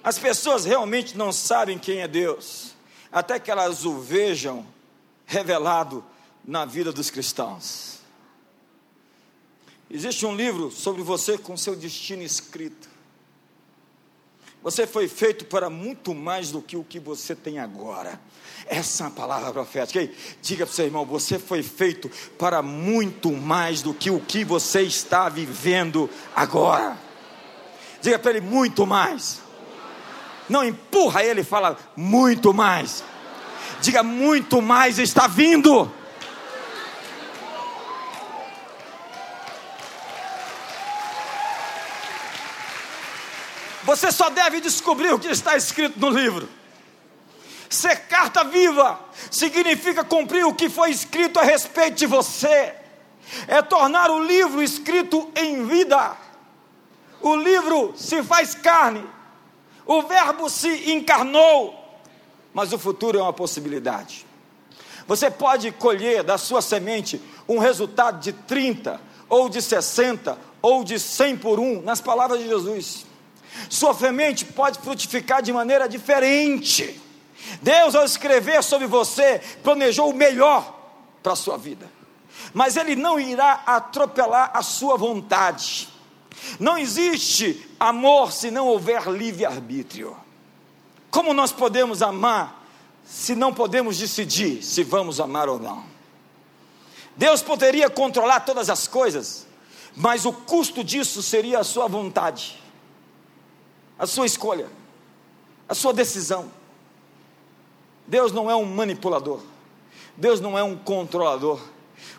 As 0.02 0.18
pessoas 0.18 0.64
realmente 0.64 1.14
não 1.14 1.30
sabem 1.30 1.78
quem 1.78 2.00
é 2.00 2.08
Deus, 2.08 2.74
até 3.12 3.38
que 3.38 3.50
elas 3.50 3.84
o 3.84 4.00
vejam 4.00 4.66
revelado 5.26 6.02
na 6.42 6.64
vida 6.64 6.90
dos 6.90 7.10
cristãos. 7.10 7.98
Existe 9.90 10.24
um 10.24 10.34
livro 10.34 10.70
sobre 10.70 11.02
você 11.02 11.36
com 11.36 11.54
seu 11.54 11.76
destino 11.76 12.22
escrito. 12.22 12.88
Você 14.62 14.86
foi 14.86 15.06
feito 15.08 15.44
para 15.44 15.70
muito 15.70 16.14
mais 16.14 16.50
do 16.50 16.60
que 16.60 16.76
o 16.76 16.84
que 16.84 16.98
você 16.98 17.34
tem 17.34 17.58
agora. 17.58 18.20
Essa 18.66 19.04
é 19.04 19.06
uma 19.06 19.12
palavra 19.12 19.52
profética. 19.52 20.00
Ei, 20.00 20.14
diga 20.42 20.66
para 20.66 20.72
o 20.72 20.74
seu 20.74 20.84
irmão: 20.84 21.06
você 21.06 21.38
foi 21.38 21.62
feito 21.62 22.10
para 22.36 22.60
muito 22.60 23.32
mais 23.32 23.82
do 23.82 23.94
que 23.94 24.10
o 24.10 24.20
que 24.20 24.44
você 24.44 24.82
está 24.82 25.28
vivendo 25.28 26.10
agora. 26.34 26.98
Diga 28.02 28.18
para 28.18 28.32
ele: 28.32 28.40
muito 28.40 28.86
mais. 28.86 29.40
Não 30.48 30.64
empurra 30.64 31.22
ele, 31.22 31.44
fala 31.44 31.78
muito 31.96 32.52
mais. 32.52 33.04
Diga: 33.80 34.02
muito 34.02 34.60
mais 34.60 34.98
está 34.98 35.26
vindo. 35.26 35.90
Você 43.88 44.12
só 44.12 44.28
deve 44.28 44.60
descobrir 44.60 45.14
o 45.14 45.18
que 45.18 45.28
está 45.28 45.56
escrito 45.56 45.98
no 45.98 46.10
livro. 46.10 46.46
Ser 47.70 48.00
carta 48.00 48.44
viva 48.44 49.00
significa 49.30 50.04
cumprir 50.04 50.44
o 50.44 50.54
que 50.54 50.68
foi 50.68 50.90
escrito 50.90 51.38
a 51.38 51.42
respeito 51.42 51.94
de 51.94 52.04
você, 52.04 52.74
é 53.46 53.62
tornar 53.62 54.10
o 54.10 54.22
livro 54.22 54.62
escrito 54.62 55.30
em 55.34 55.66
vida. 55.66 56.14
O 57.22 57.34
livro 57.34 57.94
se 57.96 58.22
faz 58.22 58.54
carne, 58.54 59.02
o 59.86 60.02
Verbo 60.02 60.50
se 60.50 60.92
encarnou, 60.92 61.74
mas 62.52 62.74
o 62.74 62.78
futuro 62.78 63.18
é 63.18 63.22
uma 63.22 63.32
possibilidade. 63.32 64.26
Você 65.06 65.30
pode 65.30 65.72
colher 65.72 66.22
da 66.22 66.36
sua 66.36 66.60
semente 66.60 67.18
um 67.48 67.58
resultado 67.58 68.20
de 68.20 68.34
30, 68.34 69.00
ou 69.30 69.48
de 69.48 69.62
60, 69.62 70.38
ou 70.60 70.84
de 70.84 71.00
100 71.00 71.38
por 71.38 71.58
um, 71.58 71.80
nas 71.80 72.02
palavras 72.02 72.38
de 72.38 72.48
Jesus. 72.48 73.07
Sua 73.68 73.94
semente 73.94 74.44
pode 74.44 74.78
frutificar 74.78 75.42
de 75.42 75.52
maneira 75.52 75.88
diferente. 75.88 77.00
Deus, 77.62 77.94
ao 77.94 78.04
escrever 78.04 78.62
sobre 78.62 78.86
você, 78.86 79.40
planejou 79.62 80.10
o 80.10 80.14
melhor 80.14 80.76
para 81.22 81.32
a 81.32 81.36
sua 81.36 81.56
vida, 81.56 81.90
mas 82.52 82.76
Ele 82.76 82.94
não 82.94 83.18
irá 83.18 83.62
atropelar 83.66 84.50
a 84.54 84.62
sua 84.62 84.96
vontade. 84.96 85.88
Não 86.58 86.78
existe 86.78 87.68
amor 87.78 88.32
se 88.32 88.50
não 88.50 88.66
houver 88.66 89.08
livre-arbítrio. 89.08 90.16
Como 91.10 91.34
nós 91.34 91.52
podemos 91.52 92.02
amar 92.02 92.66
se 93.04 93.34
não 93.34 93.52
podemos 93.54 93.98
decidir 93.98 94.62
se 94.62 94.84
vamos 94.84 95.18
amar 95.18 95.48
ou 95.48 95.58
não? 95.58 95.84
Deus 97.16 97.42
poderia 97.42 97.90
controlar 97.90 98.40
todas 98.40 98.70
as 98.70 98.86
coisas, 98.86 99.46
mas 99.96 100.24
o 100.24 100.32
custo 100.32 100.84
disso 100.84 101.22
seria 101.22 101.58
a 101.58 101.64
sua 101.64 101.88
vontade, 101.88 102.57
a 103.98 104.06
sua 104.06 104.26
escolha, 104.26 104.68
a 105.68 105.74
sua 105.74 105.92
decisão. 105.92 106.50
Deus 108.06 108.32
não 108.32 108.50
é 108.50 108.54
um 108.54 108.64
manipulador, 108.64 109.40
Deus 110.16 110.40
não 110.40 110.56
é 110.56 110.62
um 110.62 110.76
controlador. 110.76 111.60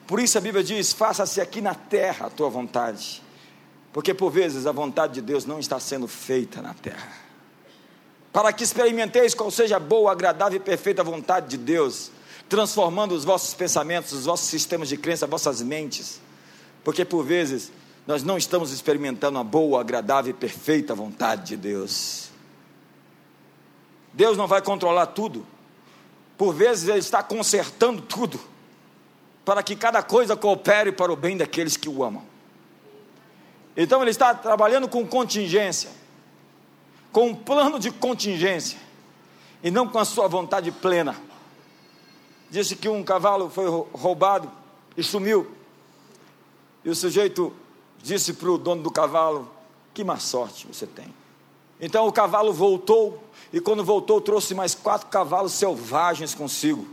Por 0.06 0.20
isso 0.20 0.38
a 0.38 0.42
Bíblia 0.42 0.64
diz: 0.64 0.94
faça-se 0.94 1.40
aqui 1.40 1.62
na 1.62 1.74
terra 1.74 2.28
a 2.28 2.30
tua 2.30 2.50
vontade, 2.50 3.24
porque 3.94 4.14
por 4.14 4.30
vezes 4.30 4.68
a 4.68 4.72
vontade 4.72 5.14
de 5.14 5.22
Deus 5.22 5.46
não 5.46 5.60
está 5.60 5.80
sendo 5.80 6.08
feita 6.08 6.62
na 6.62 6.74
terra. 6.74 7.30
Para 8.32 8.54
que 8.54 8.64
experimenteis 8.64 9.34
qual 9.34 9.50
seja 9.50 9.78
a 9.78 9.80
boa, 9.80 10.12
agradável 10.12 10.58
e 10.58 10.64
perfeita 10.64 11.04
vontade 11.04 11.48
de 11.48 11.58
Deus, 11.58 12.12
transformando 12.48 13.14
os 13.14 13.24
vossos 13.24 13.56
pensamentos, 13.56 14.14
os 14.14 14.26
vossos 14.26 14.48
sistemas 14.48 14.88
de 14.88 14.98
crença, 14.98 15.26
vossas 15.26 15.62
mentes, 15.64 16.22
porque 16.84 17.04
por 17.04 17.24
vezes 17.24 17.72
nós 18.10 18.24
não 18.24 18.40
estamos 18.40 18.72
experimentando 18.72 19.38
a 19.38 19.44
boa, 19.44 19.80
agradável 19.80 20.32
e 20.32 20.34
perfeita 20.34 20.96
vontade 20.96 21.50
de 21.50 21.58
Deus. 21.58 22.32
Deus 24.12 24.36
não 24.36 24.48
vai 24.48 24.64
controlar 24.64 25.06
tudo, 25.06 25.46
por 26.36 26.52
vezes 26.52 26.90
Ele 26.90 26.98
está 26.98 27.22
consertando 27.22 28.02
tudo, 28.02 28.40
para 29.46 29.62
que 29.62 29.76
cada 29.76 30.02
coisa 30.02 30.36
coopere 30.36 30.92
para 30.92 31.14
o 31.14 31.16
bem 31.16 31.38
daqueles 31.38 31.78
que 31.78 31.88
o 31.88 32.04
amam. 32.04 32.24
Então 33.78 34.02
Ele 34.02 34.10
está 34.10 34.34
trabalhando 34.34 34.88
com 34.88 35.06
contingência, 35.06 35.92
com 37.12 37.28
um 37.28 37.36
plano 37.36 37.78
de 37.78 37.92
contingência, 37.92 38.80
e 39.62 39.70
não 39.70 39.88
com 39.88 40.00
a 40.00 40.06
sua 40.06 40.28
vontade 40.28 40.72
plena. 40.72 41.16
Disse 42.50 42.76
que 42.76 42.90
um 42.90 43.04
cavalo 43.04 43.52
foi 43.52 43.68
roubado 43.94 44.52
e 44.98 45.04
sumiu, 45.04 45.56
e 46.84 46.90
o 46.90 46.96
sujeito 46.96 47.54
disse 48.02 48.34
para 48.34 48.50
o 48.50 48.58
dono 48.58 48.82
do 48.82 48.92
cavalo: 48.92 49.50
Que 49.94 50.04
má 50.04 50.18
sorte 50.18 50.68
você 50.68 50.88
tem. 50.88 51.14
Então 51.80 52.08
o 52.08 52.12
cavalo 52.12 52.52
voltou, 52.52 53.24
e 53.54 53.60
quando 53.60 53.84
voltou, 53.84 54.20
trouxe 54.20 54.54
mais 54.54 54.76
quatro 54.76 55.08
cavalos 55.08 55.54
selvagens 55.54 56.36
consigo. 56.36 56.88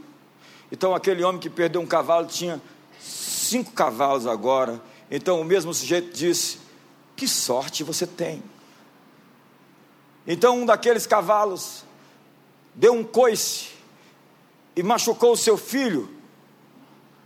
Então 0.70 0.94
aquele 0.94 1.22
homem 1.24 1.40
que 1.40 1.50
perdeu 1.50 1.80
um 1.80 1.86
cavalo 1.86 2.26
tinha 2.26 2.60
cinco 3.00 3.72
cavalos 3.72 4.26
agora. 4.26 4.80
Então 5.10 5.40
o 5.40 5.44
mesmo 5.44 5.72
sujeito 5.72 6.16
disse: 6.16 6.58
Que 7.14 7.26
sorte 7.26 7.82
você 7.82 8.06
tem. 8.06 8.42
Então 10.26 10.58
um 10.58 10.66
daqueles 10.66 11.06
cavalos 11.06 11.84
deu 12.74 12.92
um 12.92 13.04
coice 13.04 13.70
e 14.74 14.82
machucou 14.82 15.32
o 15.32 15.36
seu 15.36 15.56
filho 15.56 16.10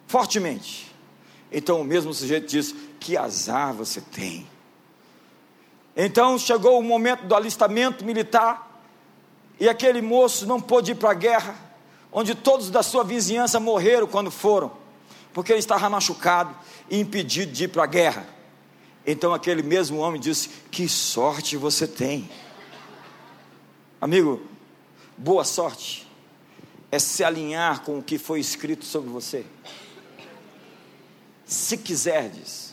fortemente. 0.06 0.94
Então 1.50 1.80
o 1.80 1.84
mesmo 1.84 2.12
sujeito 2.12 2.46
disse: 2.46 2.89
Que 3.00 3.16
azar 3.16 3.74
você 3.74 4.00
tem. 4.00 4.46
Então 5.96 6.38
chegou 6.38 6.78
o 6.78 6.82
momento 6.82 7.24
do 7.24 7.34
alistamento 7.34 8.04
militar 8.04 8.80
e 9.58 9.68
aquele 9.68 10.00
moço 10.00 10.46
não 10.46 10.60
pôde 10.60 10.92
ir 10.92 10.94
para 10.94 11.10
a 11.10 11.14
guerra, 11.14 11.54
onde 12.12 12.34
todos 12.34 12.70
da 12.70 12.82
sua 12.82 13.02
vizinhança 13.02 13.58
morreram 13.58 14.06
quando 14.06 14.30
foram, 14.30 14.72
porque 15.32 15.52
ele 15.52 15.58
estava 15.58 15.90
machucado 15.90 16.56
e 16.88 16.98
impedido 16.98 17.52
de 17.52 17.64
ir 17.64 17.68
para 17.68 17.84
a 17.84 17.86
guerra. 17.86 18.26
Então 19.06 19.34
aquele 19.34 19.62
mesmo 19.62 19.98
homem 19.98 20.20
disse: 20.20 20.48
Que 20.70 20.88
sorte 20.88 21.56
você 21.56 21.86
tem. 21.86 22.30
Amigo, 24.00 24.40
boa 25.16 25.44
sorte 25.44 26.08
é 26.92 26.98
se 26.98 27.22
alinhar 27.22 27.82
com 27.82 27.98
o 27.98 28.02
que 28.02 28.18
foi 28.18 28.40
escrito 28.40 28.84
sobre 28.84 29.10
você. 29.10 29.44
Se 31.44 31.76
quiserdes 31.76 32.69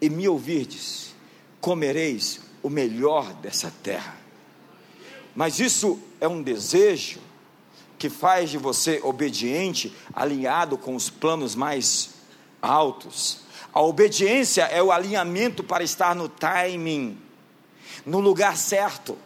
e 0.00 0.10
me 0.10 0.28
ouvirdes, 0.28 1.14
comereis 1.60 2.40
o 2.62 2.70
melhor 2.70 3.32
dessa 3.34 3.72
terra. 3.82 4.16
Mas 5.34 5.60
isso 5.60 5.98
é 6.20 6.26
um 6.26 6.42
desejo 6.42 7.20
que 7.98 8.08
faz 8.08 8.50
de 8.50 8.58
você 8.58 9.00
obediente, 9.02 9.94
alinhado 10.12 10.76
com 10.76 10.94
os 10.94 11.08
planos 11.08 11.54
mais 11.54 12.10
altos. 12.60 13.40
A 13.72 13.80
obediência 13.80 14.62
é 14.62 14.82
o 14.82 14.90
alinhamento 14.90 15.62
para 15.62 15.84
estar 15.84 16.14
no 16.14 16.28
timing, 16.28 17.18
no 18.04 18.20
lugar 18.20 18.56
certo, 18.56 19.16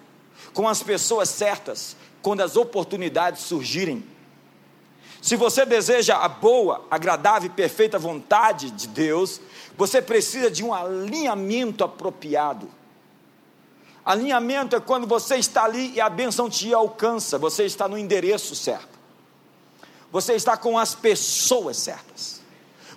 com 0.52 0.68
as 0.68 0.82
pessoas 0.82 1.28
certas, 1.28 1.96
quando 2.22 2.40
as 2.40 2.56
oportunidades 2.56 3.42
surgirem. 3.42 4.04
Se 5.20 5.36
você 5.36 5.66
deseja 5.66 6.16
a 6.16 6.28
boa, 6.28 6.86
agradável 6.90 7.50
e 7.50 7.52
perfeita 7.52 7.98
vontade 7.98 8.70
de 8.70 8.88
Deus, 8.88 9.40
você 9.76 10.00
precisa 10.00 10.50
de 10.50 10.64
um 10.64 10.72
alinhamento 10.72 11.84
apropriado. 11.84 12.70
Alinhamento 14.04 14.74
é 14.74 14.80
quando 14.80 15.06
você 15.06 15.36
está 15.36 15.64
ali 15.64 15.92
e 15.92 16.00
a 16.00 16.08
bênção 16.08 16.48
te 16.48 16.72
alcança, 16.72 17.38
você 17.38 17.64
está 17.64 17.86
no 17.86 17.98
endereço 17.98 18.56
certo, 18.56 18.98
você 20.10 20.32
está 20.32 20.56
com 20.56 20.78
as 20.78 20.94
pessoas 20.94 21.76
certas, 21.76 22.40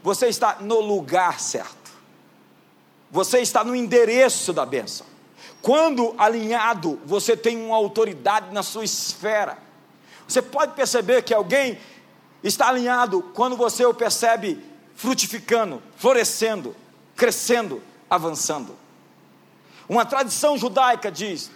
você 0.01 0.27
está 0.27 0.57
no 0.61 0.79
lugar 0.79 1.41
certo, 1.41 1.91
você 3.11 3.39
está 3.39 3.65
no 3.65 3.75
endereço 3.75 4.53
da 4.53 4.65
bênção. 4.65 5.05
Quando 5.61 6.15
alinhado, 6.17 6.99
você 7.05 7.37
tem 7.37 7.57
uma 7.57 7.75
autoridade 7.75 8.53
na 8.53 8.63
sua 8.63 8.83
esfera. 8.83 9.57
Você 10.27 10.41
pode 10.41 10.73
perceber 10.73 11.21
que 11.21 11.33
alguém 11.33 11.77
está 12.43 12.67
alinhado 12.67 13.21
quando 13.33 13.55
você 13.55 13.85
o 13.85 13.93
percebe 13.93 14.61
frutificando, 14.95 15.81
florescendo, 15.97 16.75
crescendo, 17.15 17.81
avançando. 18.09 18.77
Uma 19.87 20.05
tradição 20.05 20.57
judaica 20.57 21.11
diz 21.11 21.49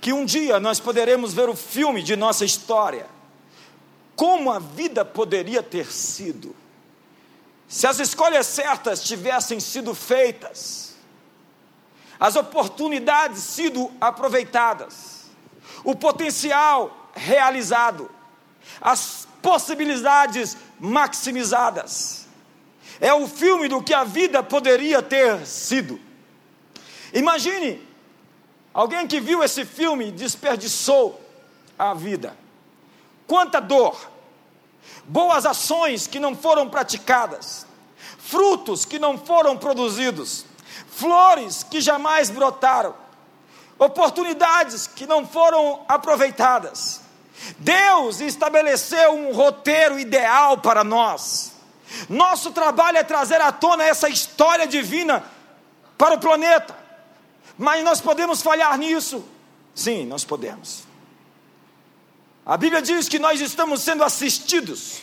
que 0.00 0.12
um 0.12 0.24
dia 0.24 0.60
nós 0.60 0.78
poderemos 0.78 1.32
ver 1.32 1.48
o 1.48 1.56
filme 1.56 2.02
de 2.02 2.16
nossa 2.16 2.44
história, 2.44 3.06
como 4.14 4.52
a 4.52 4.58
vida 4.58 5.04
poderia 5.04 5.62
ter 5.62 5.90
sido, 5.90 6.54
se 7.66 7.86
as 7.86 7.98
escolhas 7.98 8.46
certas 8.46 9.02
tivessem 9.02 9.58
sido 9.58 9.94
feitas, 9.94 10.94
as 12.20 12.36
oportunidades 12.36 13.42
sido 13.42 13.90
aproveitadas, 14.00 15.24
o 15.82 15.94
potencial 15.94 17.10
realizado, 17.14 18.10
as 18.80 19.26
possibilidades 19.44 20.56
maximizadas. 20.80 22.26
É 22.98 23.12
o 23.12 23.28
filme 23.28 23.68
do 23.68 23.82
que 23.82 23.92
a 23.92 24.02
vida 24.02 24.42
poderia 24.42 25.02
ter 25.02 25.46
sido. 25.46 26.00
Imagine 27.12 27.86
alguém 28.72 29.06
que 29.06 29.20
viu 29.20 29.44
esse 29.44 29.66
filme 29.66 30.10
desperdiçou 30.10 31.20
a 31.78 31.92
vida. 31.92 32.34
Quanta 33.26 33.60
dor, 33.60 34.10
boas 35.04 35.44
ações 35.44 36.06
que 36.06 36.18
não 36.18 36.34
foram 36.34 36.70
praticadas, 36.70 37.66
frutos 38.16 38.86
que 38.86 38.98
não 38.98 39.18
foram 39.18 39.58
produzidos, 39.58 40.46
flores 40.88 41.62
que 41.62 41.82
jamais 41.82 42.30
brotaram, 42.30 42.94
oportunidades 43.78 44.86
que 44.86 45.06
não 45.06 45.26
foram 45.26 45.84
aproveitadas. 45.86 47.03
Deus 47.58 48.20
estabeleceu 48.20 49.12
um 49.12 49.32
roteiro 49.32 49.98
ideal 49.98 50.58
para 50.58 50.84
nós. 50.84 51.52
Nosso 52.08 52.50
trabalho 52.50 52.98
é 52.98 53.04
trazer 53.04 53.40
à 53.40 53.52
tona 53.52 53.84
essa 53.84 54.08
história 54.08 54.66
divina 54.66 55.24
para 55.96 56.14
o 56.14 56.20
planeta. 56.20 56.76
Mas 57.56 57.84
nós 57.84 58.00
podemos 58.00 58.42
falhar 58.42 58.76
nisso? 58.78 59.24
Sim, 59.74 60.06
nós 60.06 60.24
podemos. 60.24 60.84
A 62.44 62.56
Bíblia 62.56 62.82
diz 62.82 63.08
que 63.08 63.18
nós 63.18 63.40
estamos 63.40 63.80
sendo 63.80 64.04
assistidos. 64.04 65.02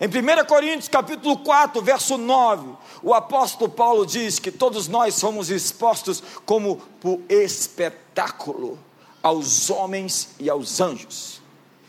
Em 0.00 0.06
1 0.06 0.44
Coríntios 0.46 0.88
capítulo 0.88 1.38
4, 1.38 1.82
verso 1.82 2.16
9, 2.16 2.68
o 3.02 3.12
apóstolo 3.12 3.68
Paulo 3.68 4.06
diz 4.06 4.38
que 4.38 4.50
todos 4.50 4.86
nós 4.86 5.14
somos 5.14 5.50
expostos 5.50 6.22
como 6.46 6.76
por 7.00 7.20
espetáculo 7.28 8.78
aos 9.22 9.70
homens 9.70 10.30
e 10.38 10.48
aos 10.48 10.80
anjos. 10.80 11.42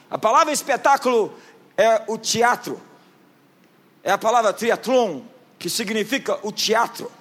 A 0.10 0.18
palavra 0.18 0.52
espetáculo 0.52 1.34
é 1.78 2.02
o 2.08 2.18
teatro. 2.18 2.82
É 4.04 4.12
a 4.12 4.18
palavra 4.18 4.54
triatlon, 4.54 5.22
que 5.58 5.70
significa 5.70 6.40
o 6.42 6.52
teatro. 6.52 7.12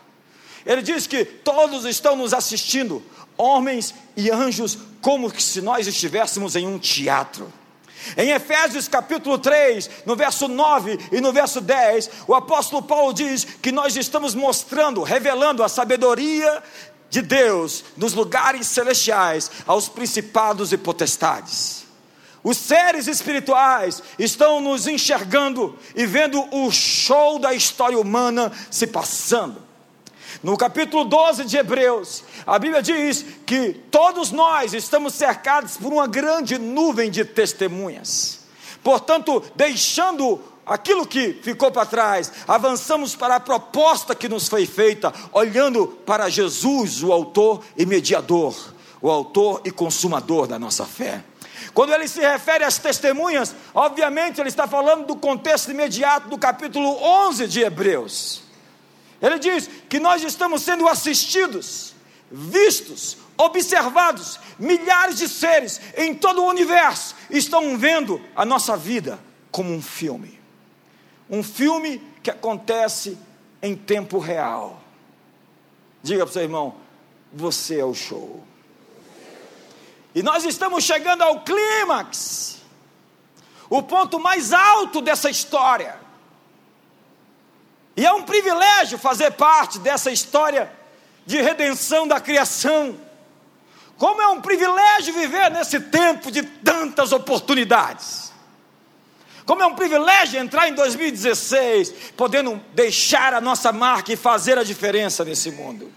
Ele 0.65 0.83
diz 0.83 1.07
que 1.07 1.25
todos 1.25 1.85
estão 1.85 2.17
nos 2.17 2.33
assistindo, 2.33 3.03
homens 3.37 3.95
e 4.17 4.31
anjos, 4.31 4.79
como 5.01 5.31
se 5.41 5.61
nós 5.61 5.87
estivéssemos 5.87 6.57
em 6.57 6.67
um 6.67 6.79
teatro. 6.79 7.53
Em 8.17 8.31
Efésios 8.31 8.89
capítulo 8.89 9.39
3, 9.39 9.91
no 10.07 10.17
verso 10.17 10.49
9 10.49 10.99
e 11.13 11.21
no 11.21 11.33
verso 11.33 11.61
10, 11.61 12.11
o 12.27 12.35
apóstolo 12.35 12.83
Paulo 12.83 13.13
diz 13.13 13.45
que 13.45 13.73
nós 13.73 13.97
estamos 13.97 14.35
mostrando, 14.35 15.03
revelando 15.03 15.63
a 15.63 15.69
sabedoria 15.69 16.63
de 17.11 17.23
Deus 17.23 17.85
nos 17.97 18.15
lugares 18.15 18.67
celestiais 18.67 19.51
aos 19.67 19.89
principados 19.89 20.73
e 20.73 20.79
potestades. 20.79 21.78
Os 22.43 22.57
seres 22.57 23.07
espirituais 23.07 24.03
estão 24.19 24.61
nos 24.61 24.87
enxergando 24.87 25.77
e 25.95 26.07
vendo 26.07 26.43
o 26.55 26.71
show 26.71 27.39
da 27.39 27.53
história 27.53 27.99
humana 27.99 28.53
se 28.71 28.87
passando. 28.87 29.69
No 30.43 30.57
capítulo 30.57 31.05
12 31.05 31.45
de 31.45 31.57
Hebreus, 31.57 32.23
a 32.47 32.59
Bíblia 32.59 32.83
diz 32.83 33.25
que 33.45 33.73
todos 33.91 34.31
nós 34.31 34.73
estamos 34.73 35.15
cercados 35.15 35.77
por 35.77 35.93
uma 35.93 36.07
grande 36.07 36.59
nuvem 36.59 37.11
de 37.11 37.25
testemunhas. 37.25 38.41
Portanto, 38.83 39.43
deixando 39.57 40.41
aquilo 40.65 41.07
que 41.07 41.33
ficou 41.43 41.73
para 41.73 41.87
trás, 41.87 42.33
avançamos 42.47 43.17
para 43.17 43.37
a 43.37 43.41
proposta 43.41 44.15
que 44.15 44.29
nos 44.29 44.47
foi 44.47 44.65
feita, 44.65 45.13
olhando 45.33 45.89
para 46.07 46.29
Jesus, 46.29 47.03
o 47.03 47.13
autor 47.13 47.65
e 47.77 47.85
mediador, 47.85 48.55
o 49.01 49.11
autor 49.11 49.63
e 49.65 49.73
consumador 49.73 50.47
da 50.47 50.59
nossa 50.59 50.85
fé. 50.85 51.25
Quando 51.75 51.93
ele 51.93 52.09
se 52.09 52.21
refere 52.21 52.65
às 52.65 52.79
testemunhas, 52.79 53.55
obviamente 53.75 54.41
ele 54.41 54.49
está 54.49 54.67
falando 54.67 55.07
do 55.07 55.17
contexto 55.17 55.71
imediato 55.71 56.29
do 56.29 56.39
capítulo 56.39 56.89
11 57.03 57.47
de 57.47 57.61
Hebreus. 57.61 58.43
Ele 59.21 59.39
diz 59.39 59.69
que 59.89 59.99
nós 59.99 60.23
estamos 60.23 60.63
sendo 60.63 60.87
assistidos, 60.89 61.95
vistos, 62.31 63.17
observados. 63.37 64.39
Milhares 64.59 65.19
de 65.19 65.29
seres 65.29 65.81
em 65.97 66.15
todo 66.15 66.43
o 66.43 66.49
universo 66.49 67.15
estão 67.31 67.77
vendo 67.79 68.21
a 68.35 68.45
nossa 68.45 68.77
vida 68.77 69.19
como 69.51 69.73
um 69.73 69.83
filme. 69.83 70.39
Um 71.31 71.43
filme 71.43 72.03
que 72.23 72.31
acontece 72.31 73.19
em 73.63 73.77
tempo 73.77 74.19
real. 74.19 74.83
Diga 76.03 76.25
para 76.25 76.31
o 76.31 76.33
seu 76.33 76.43
irmão: 76.43 76.77
você 77.33 77.81
é 77.81 77.85
o 77.85 77.95
show. 77.95 78.48
E 80.15 80.23
nós 80.23 80.45
estamos 80.45 80.85
chegando 80.85 81.23
ao 81.23 81.41
clímax, 81.41 82.59
o 83.69 83.83
ponto 83.83 84.19
mais 84.19 84.53
alto 84.53 85.01
dessa 85.01 85.29
história. 85.29 85.99
E 87.97 88.07
é 88.07 88.13
um 88.13 88.23
privilégio 88.23 88.99
fazer 88.99 89.33
parte 89.33 89.79
dessa 89.79 90.11
história 90.11 90.73
de 91.27 91.41
redenção 91.43 92.07
da 92.07 92.21
criação. 92.21 92.99
Como 93.97 94.23
é 94.23 94.29
um 94.29 94.41
privilégio 94.41 95.13
viver 95.13 95.51
nesse 95.51 95.81
tempo 95.81 96.31
de 96.31 96.43
tantas 96.43 97.13
oportunidades. 97.13 98.33
Como 99.45 99.63
é 99.63 99.67
um 99.67 99.75
privilégio 99.75 100.39
entrar 100.39 100.69
em 100.69 100.75
2016, 100.75 102.13
podendo 102.17 102.63
deixar 102.73 103.35
a 103.35 103.41
nossa 103.41 103.73
marca 103.73 104.13
e 104.13 104.17
fazer 104.17 104.59
a 104.59 104.63
diferença 104.63 105.25
nesse 105.25 105.51
mundo. 105.51 105.93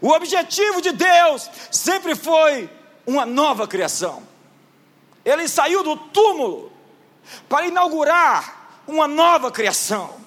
O 0.00 0.10
objetivo 0.10 0.80
de 0.80 0.92
Deus 0.92 1.50
sempre 1.70 2.14
foi 2.14 2.70
uma 3.06 3.24
nova 3.26 3.66
criação. 3.66 4.22
Ele 5.24 5.46
saiu 5.48 5.82
do 5.82 5.96
túmulo 5.96 6.72
para 7.48 7.66
inaugurar 7.66 8.82
uma 8.86 9.06
nova 9.06 9.50
criação. 9.50 10.18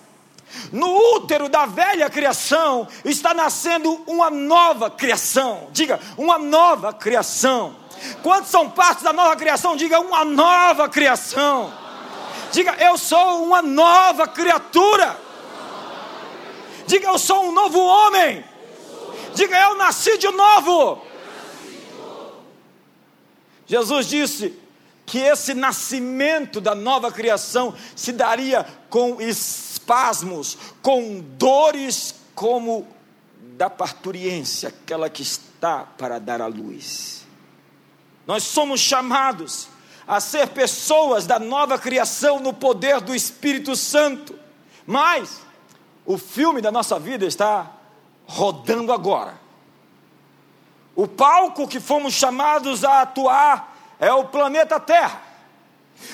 No 0.71 0.87
útero 1.15 1.49
da 1.49 1.65
velha 1.65 2.09
criação 2.09 2.87
está 3.03 3.33
nascendo 3.33 4.03
uma 4.05 4.29
nova 4.29 4.89
criação. 4.89 5.69
Diga, 5.71 5.99
uma 6.17 6.37
nova 6.37 6.93
criação. 6.93 7.75
Quantos 8.21 8.51
são 8.51 8.69
partes 8.69 9.03
da 9.03 9.13
nova 9.13 9.35
criação? 9.35 9.75
Diga, 9.75 9.99
uma 9.99 10.23
nova 10.23 10.87
criação. 10.87 11.73
Diga, 12.51 12.75
eu 12.79 12.97
sou 12.97 13.43
uma 13.43 13.61
nova 13.61 14.27
criatura. 14.27 15.19
Diga, 16.85 17.07
eu 17.07 17.17
sou 17.17 17.45
um 17.45 17.51
novo 17.51 17.79
homem. 17.79 18.45
Diga, 19.33 19.59
eu 19.59 19.75
nasci 19.75 20.17
de 20.17 20.29
novo. 20.29 21.01
Jesus 23.73 24.05
disse 24.05 24.53
que 25.03 25.17
esse 25.17 25.55
nascimento 25.55 26.61
da 26.61 26.75
nova 26.75 27.11
criação 27.11 27.73
se 27.95 28.11
daria 28.11 28.63
com 28.87 29.19
espasmos, 29.19 30.55
com 30.79 31.19
dores 31.39 32.13
como 32.35 32.85
da 33.57 33.71
parturiência, 33.71 34.69
aquela 34.69 35.09
que 35.09 35.23
está 35.23 35.87
para 35.97 36.19
dar 36.19 36.39
a 36.39 36.45
luz. 36.45 37.25
Nós 38.27 38.43
somos 38.43 38.79
chamados 38.79 39.69
a 40.07 40.19
ser 40.19 40.49
pessoas 40.49 41.25
da 41.25 41.39
nova 41.39 41.79
criação 41.79 42.39
no 42.39 42.53
poder 42.53 43.01
do 43.01 43.15
Espírito 43.15 43.75
Santo. 43.75 44.37
Mas 44.85 45.41
o 46.05 46.15
filme 46.15 46.61
da 46.61 46.71
nossa 46.71 46.99
vida 46.99 47.25
está 47.25 47.71
rodando 48.27 48.93
agora. 48.93 49.42
O 50.95 51.07
palco 51.07 51.67
que 51.67 51.79
fomos 51.79 52.13
chamados 52.13 52.83
a 52.83 53.01
atuar 53.01 53.95
é 53.99 54.11
o 54.13 54.25
planeta 54.25 54.79
Terra. 54.79 55.21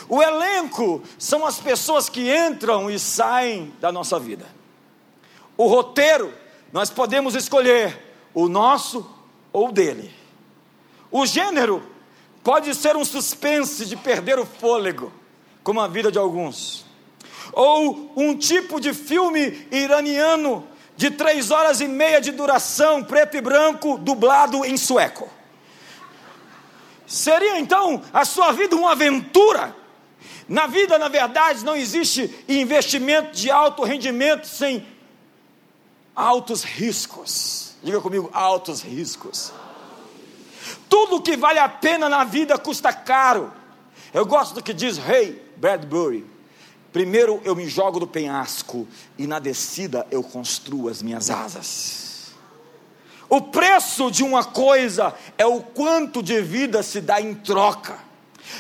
O 0.08 0.22
elenco 0.22 1.02
são 1.18 1.46
as 1.46 1.60
pessoas 1.60 2.10
que 2.10 2.34
entram 2.34 2.90
e 2.90 3.00
saem 3.00 3.74
da 3.80 3.92
nossa 3.92 4.20
vida. 4.20 4.46
O 5.58 5.68
roteiro, 5.68 6.34
nós 6.72 6.90
podemos 6.90 7.36
escolher 7.36 8.00
o 8.34 8.48
nosso 8.48 9.10
ou 9.52 9.72
dele. 9.72 10.14
O 11.12 11.26
gênero 11.26 11.84
pode 12.44 12.74
ser 12.76 12.96
um 12.96 13.04
suspense 13.04 13.86
de 13.86 13.98
perder 13.98 14.40
o 14.40 14.46
fôlego, 14.46 15.12
como 15.64 15.82
a 15.82 15.88
vida 15.88 16.12
de 16.12 16.18
alguns. 16.18 16.86
Ou 17.52 18.12
um 18.16 18.38
tipo 18.38 18.80
de 18.80 18.94
filme 18.94 19.68
iraniano 19.72 20.66
de 21.00 21.10
três 21.12 21.50
horas 21.50 21.80
e 21.80 21.88
meia 21.88 22.20
de 22.20 22.30
duração, 22.30 23.02
preto 23.02 23.38
e 23.38 23.42
branco, 23.42 23.98
dublado 23.98 24.66
em 24.66 24.76
sueco. 24.76 25.30
Seria 27.08 27.58
então 27.58 28.04
a 28.12 28.26
sua 28.26 28.52
vida 28.52 28.76
uma 28.76 28.92
aventura? 28.92 29.74
Na 30.46 30.68
vida, 30.68 31.00
na 31.00 31.08
verdade, 31.08 31.64
não 31.64 31.74
existe 31.74 32.44
investimento 32.50 33.32
de 33.32 33.50
alto 33.50 33.86
rendimento 33.86 34.46
sem 34.46 34.86
altos 36.14 36.66
riscos. 36.66 37.76
Diga 37.82 38.02
comigo, 38.02 38.30
altos 38.34 38.82
riscos. 38.82 39.54
Tudo 40.90 41.22
que 41.22 41.38
vale 41.38 41.60
a 41.60 41.70
pena 41.70 42.10
na 42.10 42.26
vida 42.26 42.58
custa 42.58 42.92
caro. 42.92 43.54
Eu 44.14 44.26
gosto 44.26 44.56
do 44.56 44.62
que 44.62 44.74
diz 44.74 44.98
Ray 44.98 45.42
Bradbury. 45.56 46.26
Primeiro 46.92 47.40
eu 47.44 47.56
me 47.56 47.68
jogo 47.68 48.00
do 48.00 48.08
penhasco 48.08 48.88
e 49.18 49.28
na 49.28 49.40
descida 49.40 50.08
eu 50.10 50.24
construo 50.24 50.90
as 50.90 51.02
minhas 51.02 51.30
asas. 51.30 52.34
O 53.30 53.42
preço 53.42 54.10
de 54.10 54.24
uma 54.24 54.44
coisa 54.44 55.14
é 55.38 55.46
o 55.46 55.62
quanto 55.62 56.24
de 56.24 56.42
vida 56.42 56.82
se 56.82 57.00
dá 57.00 57.22
em 57.22 57.36
troca. 57.36 58.00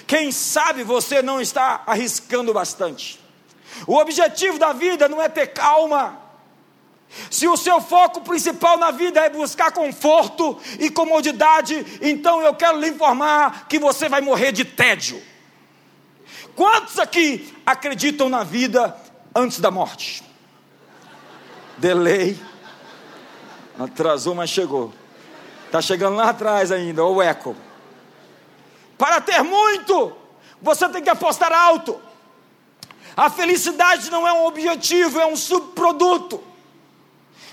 Quem 0.05 0.31
sabe 0.31 0.83
você 0.83 1.23
não 1.23 1.41
está 1.41 1.81
arriscando 1.87 2.53
bastante. 2.53 3.19
O 3.87 3.95
objetivo 3.95 4.59
da 4.59 4.71
vida 4.73 5.09
não 5.09 5.19
é 5.19 5.27
ter 5.27 5.47
calma. 5.47 6.19
Se 7.31 7.47
o 7.47 7.57
seu 7.57 7.81
foco 7.81 8.21
principal 8.21 8.77
na 8.77 8.91
vida 8.91 9.19
é 9.21 9.29
buscar 9.29 9.71
conforto 9.71 10.59
e 10.79 10.91
comodidade, 10.91 11.83
então 11.99 12.39
eu 12.41 12.53
quero 12.53 12.79
lhe 12.79 12.89
informar 12.89 13.67
que 13.67 13.79
você 13.79 14.07
vai 14.07 14.21
morrer 14.21 14.51
de 14.51 14.63
tédio. 14.63 15.19
Quantos 16.55 16.99
aqui 16.99 17.55
acreditam 17.65 18.29
na 18.29 18.43
vida 18.43 18.95
antes 19.35 19.59
da 19.59 19.71
morte? 19.71 20.23
Delay. 21.77 22.39
Atrasou, 23.79 24.35
mas 24.35 24.49
chegou. 24.49 24.93
Está 25.65 25.81
chegando 25.81 26.15
lá 26.17 26.29
atrás 26.29 26.71
ainda, 26.71 27.03
o 27.03 27.21
eco. 27.21 27.55
Para 28.97 29.21
ter 29.21 29.41
muito, 29.43 30.13
você 30.61 30.89
tem 30.89 31.01
que 31.01 31.09
apostar 31.09 31.53
alto. 31.53 32.01
A 33.15 33.29
felicidade 33.29 34.09
não 34.09 34.27
é 34.27 34.33
um 34.33 34.45
objetivo, 34.45 35.19
é 35.19 35.25
um 35.25 35.35
subproduto. 35.35 36.43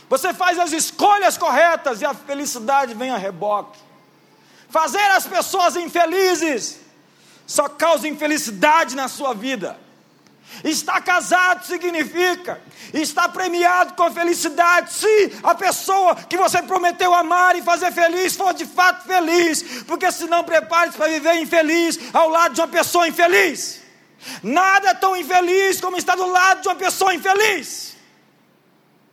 Você 0.09 0.32
faz 0.32 0.59
as 0.59 0.72
escolhas 0.72 1.37
corretas 1.37 2.00
e 2.00 2.04
a 2.04 2.14
felicidade 2.14 2.94
vem 2.94 3.11
a 3.11 3.16
reboque. 3.16 3.78
Fazer 4.68 5.11
as 5.12 5.26
pessoas 5.26 5.76
infelizes 5.76 6.80
só 7.46 7.68
causa 7.68 8.09
infelicidade 8.09 8.96
na 8.96 9.09
sua 9.09 9.35
vida. 9.35 9.78
Estar 10.64 11.00
casado 11.02 11.66
significa 11.66 12.61
estar 12.94 13.28
premiado 13.28 13.94
com 13.94 14.11
felicidade 14.12 14.92
se 14.92 15.32
a 15.42 15.54
pessoa 15.54 16.14
que 16.14 16.37
você 16.37 16.62
prometeu 16.62 17.12
amar 17.12 17.56
e 17.56 17.62
fazer 17.62 17.92
feliz 17.92 18.35
for 18.37 18.54
de 18.54 18.64
fato 18.64 19.06
feliz, 19.06 19.82
porque 19.87 20.11
senão 20.11 20.44
prepare-se 20.44 20.96
para 20.96 21.09
viver 21.09 21.35
infeliz 21.37 21.98
ao 22.12 22.28
lado 22.28 22.54
de 22.54 22.61
uma 22.61 22.68
pessoa 22.68 23.09
infeliz. 23.09 23.82
Nada 24.42 24.90
é 24.90 24.94
tão 24.94 25.16
infeliz 25.16 25.80
como 25.80 25.96
estar 25.96 26.16
do 26.16 26.26
lado 26.26 26.62
de 26.62 26.68
uma 26.68 26.76
pessoa 26.76 27.14
infeliz. 27.14 27.96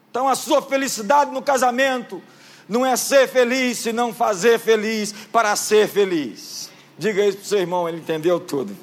Então 0.10 0.30
a 0.30 0.36
sua 0.36 0.62
felicidade 0.62 1.32
no 1.32 1.41
casamento 1.41 2.22
não 2.69 2.86
é 2.86 2.96
ser 2.96 3.28
feliz, 3.28 3.80
senão 3.80 4.13
fazer 4.13 4.60
feliz 4.60 5.13
para 5.32 5.56
ser 5.56 5.89
feliz. 5.89 6.69
Diga 6.98 7.26
isso 7.26 7.38
para 7.38 7.46
o 7.46 7.48
seu 7.48 7.60
irmão, 7.60 7.88
ele 7.90 7.98
entendeu 7.98 8.40
tudo. 8.40 8.76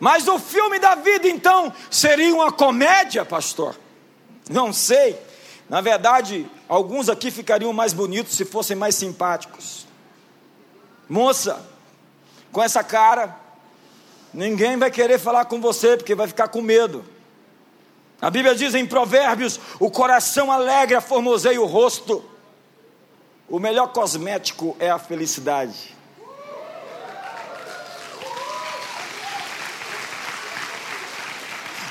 Mas 0.00 0.26
o 0.26 0.38
filme 0.38 0.78
da 0.80 0.96
vida, 0.96 1.28
então, 1.28 1.72
seria 1.90 2.34
uma 2.34 2.50
comédia, 2.50 3.24
pastor? 3.24 3.76
Não 4.50 4.72
sei. 4.72 5.16
Na 5.68 5.80
verdade, 5.80 6.46
alguns 6.68 7.08
aqui 7.08 7.30
ficariam 7.30 7.72
mais 7.72 7.92
bonitos 7.92 8.34
se 8.34 8.44
fossem 8.44 8.76
mais 8.76 8.96
simpáticos. 8.96 9.86
Moça, 11.08 11.64
com 12.50 12.62
essa 12.62 12.82
cara, 12.82 13.36
ninguém 14.34 14.76
vai 14.76 14.90
querer 14.90 15.18
falar 15.18 15.44
com 15.44 15.60
você 15.60 15.96
porque 15.96 16.14
vai 16.14 16.26
ficar 16.26 16.48
com 16.48 16.60
medo. 16.60 17.04
A 18.20 18.28
Bíblia 18.28 18.54
diz 18.54 18.74
em 18.74 18.86
Provérbios: 18.86 19.60
o 19.80 19.90
coração 19.90 20.50
alegra 20.50 21.00
formoseia 21.00 21.60
o 21.60 21.66
rosto. 21.66 22.24
O 23.48 23.58
melhor 23.58 23.88
cosmético 23.88 24.76
é 24.78 24.90
a 24.90 24.98
felicidade. 24.98 25.94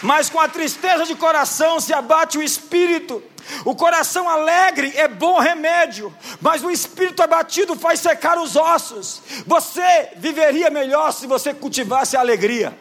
Mas 0.02 0.30
com 0.30 0.40
a 0.40 0.48
tristeza 0.48 1.06
de 1.06 1.16
coração 1.16 1.80
se 1.80 1.94
abate 1.94 2.38
o 2.38 2.44
espírito. 2.44 3.22
O 3.66 3.76
coração 3.76 4.30
alegre 4.30 4.94
é 4.96 5.08
bom 5.08 5.40
remédio, 5.40 6.16
mas 6.40 6.64
o 6.64 6.70
espírito 6.70 7.22
abatido 7.22 7.76
faz 7.76 8.00
secar 8.00 8.38
os 8.38 8.56
ossos. 8.56 9.22
Você 9.46 10.10
viveria 10.18 10.70
melhor 10.70 11.12
se 11.12 11.28
você 11.28 11.54
cultivasse 11.54 12.16
a 12.16 12.20
alegria. 12.20 12.78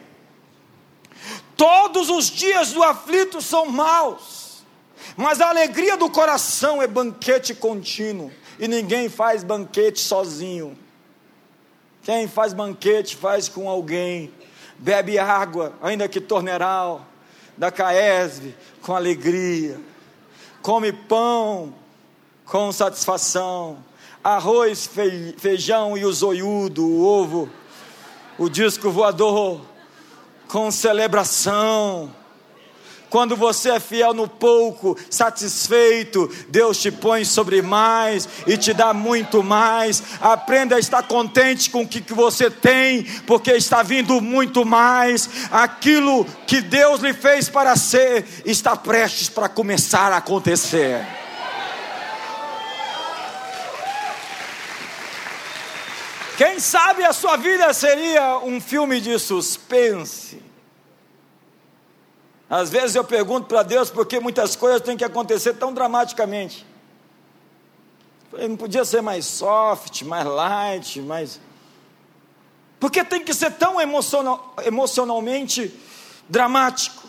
Todos 1.55 2.09
os 2.09 2.29
dias 2.29 2.71
do 2.71 2.83
aflito 2.83 3.41
são 3.41 3.65
maus, 3.67 4.63
Mas 5.17 5.41
a 5.41 5.49
alegria 5.49 5.97
do 5.97 6.09
coração 6.09 6.81
é 6.81 6.87
banquete 6.87 7.53
contínuo. 7.53 8.31
E 8.57 8.67
ninguém 8.67 9.09
faz 9.09 9.43
banquete 9.43 9.99
sozinho. 9.99 10.77
Quem 12.03 12.27
faz 12.27 12.53
banquete 12.53 13.15
faz 13.15 13.49
com 13.49 13.69
alguém. 13.69 14.31
Bebe 14.77 15.19
água, 15.19 15.73
ainda 15.81 16.07
que 16.07 16.21
torneral, 16.21 17.05
da 17.61 17.71
Caesve, 17.71 18.55
com 18.81 18.95
alegria. 18.95 19.79
Come 20.63 20.91
pão 20.91 21.71
com 22.43 22.71
satisfação. 22.71 23.77
Arroz, 24.23 24.89
feijão 25.37 25.95
e 25.95 26.03
o 26.03 26.11
zoiudo, 26.11 26.83
o 26.83 27.05
ovo, 27.05 27.47
o 28.39 28.49
disco 28.49 28.89
voador, 28.89 29.61
com 30.47 30.71
celebração 30.71 32.11
quando 33.11 33.35
você 33.35 33.71
é 33.71 33.79
fiel 33.79 34.13
no 34.13 34.25
pouco, 34.25 34.97
satisfeito, 35.09 36.33
Deus 36.47 36.77
te 36.77 36.89
põe 36.89 37.25
sobre 37.25 37.61
mais 37.61 38.27
e 38.47 38.55
te 38.55 38.73
dá 38.73 38.93
muito 38.93 39.43
mais. 39.43 40.01
Aprenda 40.21 40.77
a 40.77 40.79
estar 40.79 41.03
contente 41.03 41.69
com 41.69 41.81
o 41.81 41.87
que 41.87 42.01
você 42.13 42.49
tem, 42.49 43.03
porque 43.27 43.51
está 43.51 43.83
vindo 43.83 44.21
muito 44.21 44.65
mais. 44.65 45.29
Aquilo 45.51 46.23
que 46.47 46.61
Deus 46.61 47.01
lhe 47.01 47.13
fez 47.13 47.49
para 47.49 47.75
ser 47.75 48.25
está 48.45 48.77
prestes 48.77 49.27
para 49.27 49.49
começar 49.49 50.13
a 50.13 50.17
acontecer. 50.17 51.05
Quem 56.37 56.61
sabe 56.61 57.03
a 57.03 57.11
sua 57.11 57.35
vida 57.35 57.73
seria 57.73 58.37
um 58.37 58.61
filme 58.61 59.01
de 59.01 59.19
suspense 59.19 60.50
às 62.51 62.69
vezes 62.69 62.97
eu 62.97 63.03
pergunto 63.05 63.47
para 63.47 63.63
Deus 63.63 63.89
por 63.89 64.05
que 64.05 64.19
muitas 64.19 64.57
coisas 64.57 64.81
têm 64.81 64.97
que 64.97 65.05
acontecer 65.05 65.53
tão 65.53 65.73
dramaticamente. 65.73 66.67
Não 68.33 68.57
podia 68.57 68.83
ser 68.83 69.01
mais 69.01 69.25
soft, 69.25 70.01
mais 70.01 70.25
light, 70.25 70.99
mais. 70.99 71.39
Por 72.77 72.91
que 72.91 73.05
tem 73.05 73.23
que 73.23 73.33
ser 73.33 73.51
tão 73.51 73.79
emocional, 73.79 74.53
emocionalmente 74.65 75.73
dramático? 76.27 77.07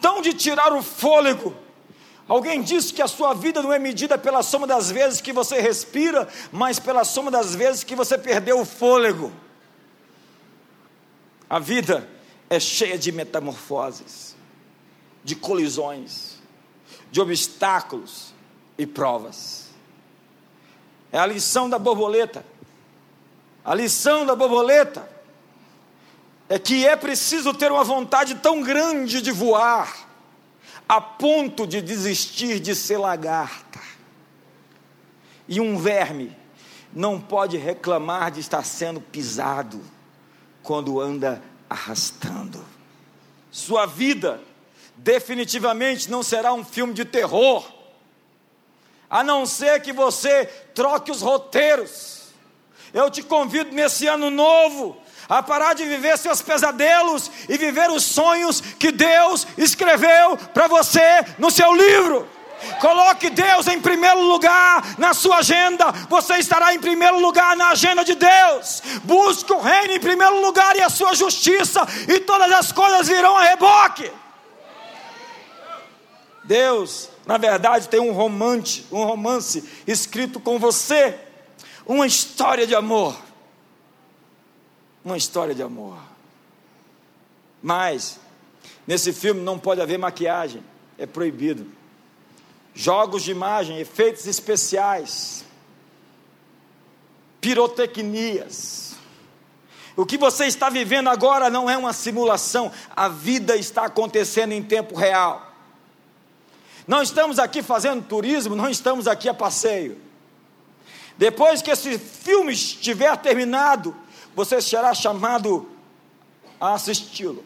Tão 0.00 0.20
de 0.20 0.34
tirar 0.34 0.72
o 0.72 0.82
fôlego. 0.82 1.54
Alguém 2.26 2.60
disse 2.60 2.92
que 2.92 3.00
a 3.00 3.06
sua 3.06 3.34
vida 3.34 3.62
não 3.62 3.72
é 3.72 3.78
medida 3.78 4.18
pela 4.18 4.42
soma 4.42 4.66
das 4.66 4.90
vezes 4.90 5.20
que 5.20 5.32
você 5.32 5.60
respira, 5.60 6.26
mas 6.50 6.80
pela 6.80 7.04
soma 7.04 7.30
das 7.30 7.54
vezes 7.54 7.84
que 7.84 7.94
você 7.94 8.18
perdeu 8.18 8.58
o 8.58 8.64
fôlego. 8.64 9.32
A 11.48 11.60
vida 11.60 12.08
é 12.50 12.58
cheia 12.58 12.98
de 12.98 13.12
metamorfoses 13.12 14.35
de 15.26 15.34
colisões, 15.34 16.38
de 17.10 17.20
obstáculos 17.20 18.32
e 18.78 18.86
provas. 18.86 19.70
É 21.10 21.18
a 21.18 21.26
lição 21.26 21.68
da 21.68 21.80
borboleta. 21.80 22.46
A 23.64 23.74
lição 23.74 24.24
da 24.24 24.36
borboleta 24.36 25.10
é 26.48 26.60
que 26.60 26.86
é 26.86 26.94
preciso 26.94 27.52
ter 27.52 27.72
uma 27.72 27.82
vontade 27.82 28.36
tão 28.36 28.62
grande 28.62 29.20
de 29.20 29.32
voar, 29.32 30.08
a 30.88 31.00
ponto 31.00 31.66
de 31.66 31.82
desistir 31.82 32.60
de 32.60 32.72
ser 32.72 32.98
lagarta. 32.98 33.80
E 35.48 35.60
um 35.60 35.76
verme 35.76 36.36
não 36.92 37.20
pode 37.20 37.56
reclamar 37.56 38.30
de 38.30 38.38
estar 38.38 38.64
sendo 38.64 39.00
pisado 39.00 39.82
quando 40.62 41.00
anda 41.00 41.42
arrastando. 41.68 42.64
Sua 43.50 43.86
vida 43.86 44.40
definitivamente 44.96 46.10
não 46.10 46.22
será 46.22 46.52
um 46.52 46.64
filme 46.64 46.94
de 46.94 47.04
terror, 47.04 47.64
a 49.08 49.22
não 49.22 49.46
ser 49.46 49.80
que 49.80 49.92
você 49.92 50.46
troque 50.74 51.10
os 51.10 51.22
roteiros. 51.22 52.26
Eu 52.92 53.10
te 53.10 53.22
convido 53.22 53.72
nesse 53.72 54.06
ano 54.06 54.30
novo 54.30 54.96
a 55.28 55.42
parar 55.42 55.74
de 55.74 55.84
viver 55.84 56.16
seus 56.18 56.40
pesadelos 56.40 57.30
e 57.48 57.56
viver 57.56 57.90
os 57.90 58.04
sonhos 58.04 58.60
que 58.60 58.90
Deus 58.90 59.46
escreveu 59.58 60.36
para 60.54 60.66
você 60.66 61.24
no 61.38 61.50
seu 61.50 61.72
livro. 61.74 62.28
Coloque 62.80 63.28
Deus 63.30 63.66
em 63.66 63.80
primeiro 63.80 64.20
lugar 64.22 64.82
na 64.98 65.12
sua 65.12 65.38
agenda, 65.38 65.92
você 66.08 66.38
estará 66.38 66.74
em 66.74 66.78
primeiro 66.78 67.20
lugar 67.20 67.54
na 67.56 67.68
agenda 67.68 68.04
de 68.04 68.14
Deus. 68.14 68.82
Busque 69.04 69.52
o 69.52 69.60
reino 69.60 69.94
em 69.94 70.00
primeiro 70.00 70.40
lugar 70.40 70.74
e 70.74 70.80
a 70.80 70.88
sua 70.88 71.14
justiça, 71.14 71.86
e 72.08 72.20
todas 72.20 72.50
as 72.52 72.72
coisas 72.72 73.08
virão 73.08 73.36
a 73.36 73.42
reboque. 73.42 74.10
Deus, 76.46 77.10
na 77.26 77.36
verdade, 77.36 77.88
tem 77.88 78.00
um 78.00 78.12
romance, 78.12 78.86
um 78.92 79.04
romance 79.04 79.68
escrito 79.86 80.38
com 80.38 80.58
você, 80.58 81.18
uma 81.84 82.06
história 82.06 82.66
de 82.66 82.74
amor. 82.74 83.16
Uma 85.04 85.16
história 85.16 85.54
de 85.54 85.62
amor. 85.62 85.98
Mas 87.62 88.20
nesse 88.86 89.12
filme 89.12 89.40
não 89.40 89.58
pode 89.58 89.80
haver 89.80 89.98
maquiagem, 89.98 90.62
é 90.96 91.04
proibido. 91.04 91.66
Jogos 92.74 93.24
de 93.24 93.32
imagem, 93.32 93.78
efeitos 93.78 94.26
especiais, 94.26 95.44
pirotecnias. 97.40 98.94
O 99.96 100.04
que 100.04 100.18
você 100.18 100.46
está 100.46 100.68
vivendo 100.68 101.08
agora 101.08 101.48
não 101.48 101.68
é 101.70 101.76
uma 101.76 101.92
simulação, 101.92 102.70
a 102.94 103.08
vida 103.08 103.56
está 103.56 103.86
acontecendo 103.86 104.52
em 104.52 104.62
tempo 104.62 104.94
real. 104.94 105.45
Não 106.86 107.02
estamos 107.02 107.38
aqui 107.38 107.62
fazendo 107.62 108.06
turismo, 108.06 108.54
não 108.54 108.68
estamos 108.68 109.08
aqui 109.08 109.28
a 109.28 109.34
passeio. 109.34 110.00
Depois 111.18 111.62
que 111.62 111.70
esse 111.70 111.98
filme 111.98 112.52
estiver 112.52 113.16
terminado, 113.16 113.96
você 114.34 114.60
será 114.60 114.94
chamado 114.94 115.68
a 116.60 116.74
assisti-lo. 116.74 117.44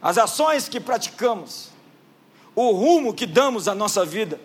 As 0.00 0.18
ações 0.18 0.68
que 0.68 0.78
praticamos, 0.78 1.70
o 2.54 2.70
rumo 2.70 3.14
que 3.14 3.26
damos 3.26 3.66
à 3.66 3.74
nossa 3.74 4.04
vida, 4.04 4.40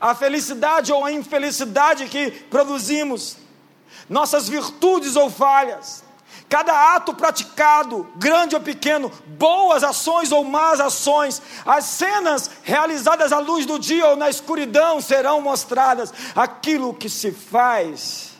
a 0.00 0.14
felicidade 0.14 0.92
ou 0.92 1.04
a 1.04 1.12
infelicidade 1.12 2.06
que 2.08 2.30
produzimos, 2.30 3.38
nossas 4.08 4.48
virtudes 4.48 5.16
ou 5.16 5.30
falhas, 5.30 6.04
Cada 6.50 6.96
ato 6.96 7.14
praticado, 7.14 8.08
grande 8.16 8.56
ou 8.56 8.60
pequeno, 8.60 9.08
boas 9.38 9.84
ações 9.84 10.32
ou 10.32 10.42
más 10.42 10.80
ações, 10.80 11.40
as 11.64 11.84
cenas 11.84 12.50
realizadas 12.64 13.32
à 13.32 13.38
luz 13.38 13.64
do 13.64 13.78
dia 13.78 14.08
ou 14.08 14.16
na 14.16 14.28
escuridão 14.28 15.00
serão 15.00 15.40
mostradas. 15.40 16.12
Aquilo 16.34 16.92
que 16.92 17.08
se 17.08 17.30
faz 17.30 18.32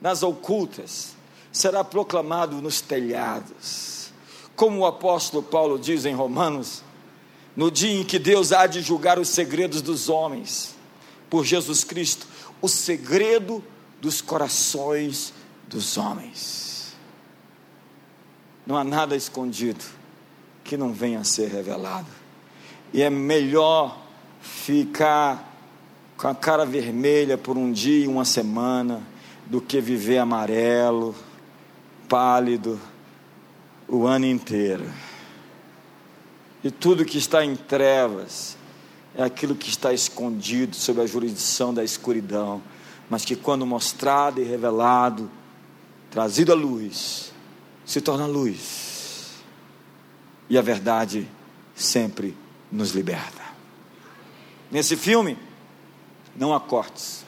nas 0.00 0.24
ocultas 0.24 1.14
será 1.52 1.84
proclamado 1.84 2.60
nos 2.60 2.80
telhados. 2.80 4.10
Como 4.56 4.80
o 4.80 4.86
apóstolo 4.86 5.40
Paulo 5.40 5.78
diz 5.78 6.04
em 6.04 6.16
Romanos, 6.16 6.82
no 7.54 7.70
dia 7.70 8.00
em 8.00 8.04
que 8.04 8.18
Deus 8.18 8.50
há 8.50 8.66
de 8.66 8.80
julgar 8.80 9.20
os 9.20 9.28
segredos 9.28 9.80
dos 9.80 10.08
homens, 10.08 10.74
por 11.30 11.44
Jesus 11.44 11.84
Cristo, 11.84 12.26
o 12.60 12.68
segredo 12.68 13.62
dos 14.00 14.20
corações 14.20 15.32
dos 15.68 15.96
homens. 15.96 16.61
Não 18.66 18.76
há 18.76 18.84
nada 18.84 19.16
escondido 19.16 19.84
que 20.62 20.76
não 20.76 20.92
venha 20.92 21.20
a 21.20 21.24
ser 21.24 21.48
revelado. 21.48 22.08
E 22.92 23.02
é 23.02 23.10
melhor 23.10 23.98
ficar 24.40 25.50
com 26.16 26.28
a 26.28 26.34
cara 26.34 26.64
vermelha 26.64 27.36
por 27.36 27.56
um 27.56 27.72
dia 27.72 28.04
e 28.04 28.08
uma 28.08 28.24
semana 28.24 29.02
do 29.46 29.60
que 29.60 29.80
viver 29.80 30.18
amarelo, 30.18 31.14
pálido 32.08 32.80
o 33.88 34.06
ano 34.06 34.26
inteiro. 34.26 34.84
E 36.62 36.70
tudo 36.70 37.04
que 37.04 37.18
está 37.18 37.44
em 37.44 37.56
trevas 37.56 38.56
é 39.16 39.22
aquilo 39.22 39.54
que 39.54 39.68
está 39.68 39.92
escondido 39.92 40.76
sob 40.76 41.00
a 41.00 41.06
jurisdição 41.06 41.74
da 41.74 41.82
escuridão, 41.82 42.62
mas 43.10 43.24
que 43.24 43.34
quando 43.34 43.66
mostrado 43.66 44.40
e 44.40 44.44
revelado, 44.44 45.30
trazido 46.10 46.52
à 46.52 46.54
luz, 46.54 47.31
se 47.92 48.00
torna 48.00 48.24
luz. 48.24 49.34
E 50.48 50.56
a 50.56 50.62
verdade 50.62 51.28
sempre 51.74 52.34
nos 52.70 52.92
liberta. 52.92 53.42
Nesse 54.70 54.96
filme, 54.96 55.36
não 56.34 56.54
há 56.54 56.60
cortes, 56.60 57.22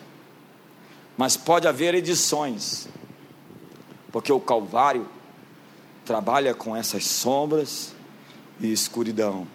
mas 1.18 1.36
pode 1.36 1.68
haver 1.68 1.94
edições, 1.94 2.88
porque 4.10 4.32
o 4.32 4.40
Calvário 4.40 5.06
trabalha 6.02 6.54
com 6.54 6.74
essas 6.74 7.04
sombras 7.04 7.94
e 8.58 8.72
escuridão. 8.72 9.46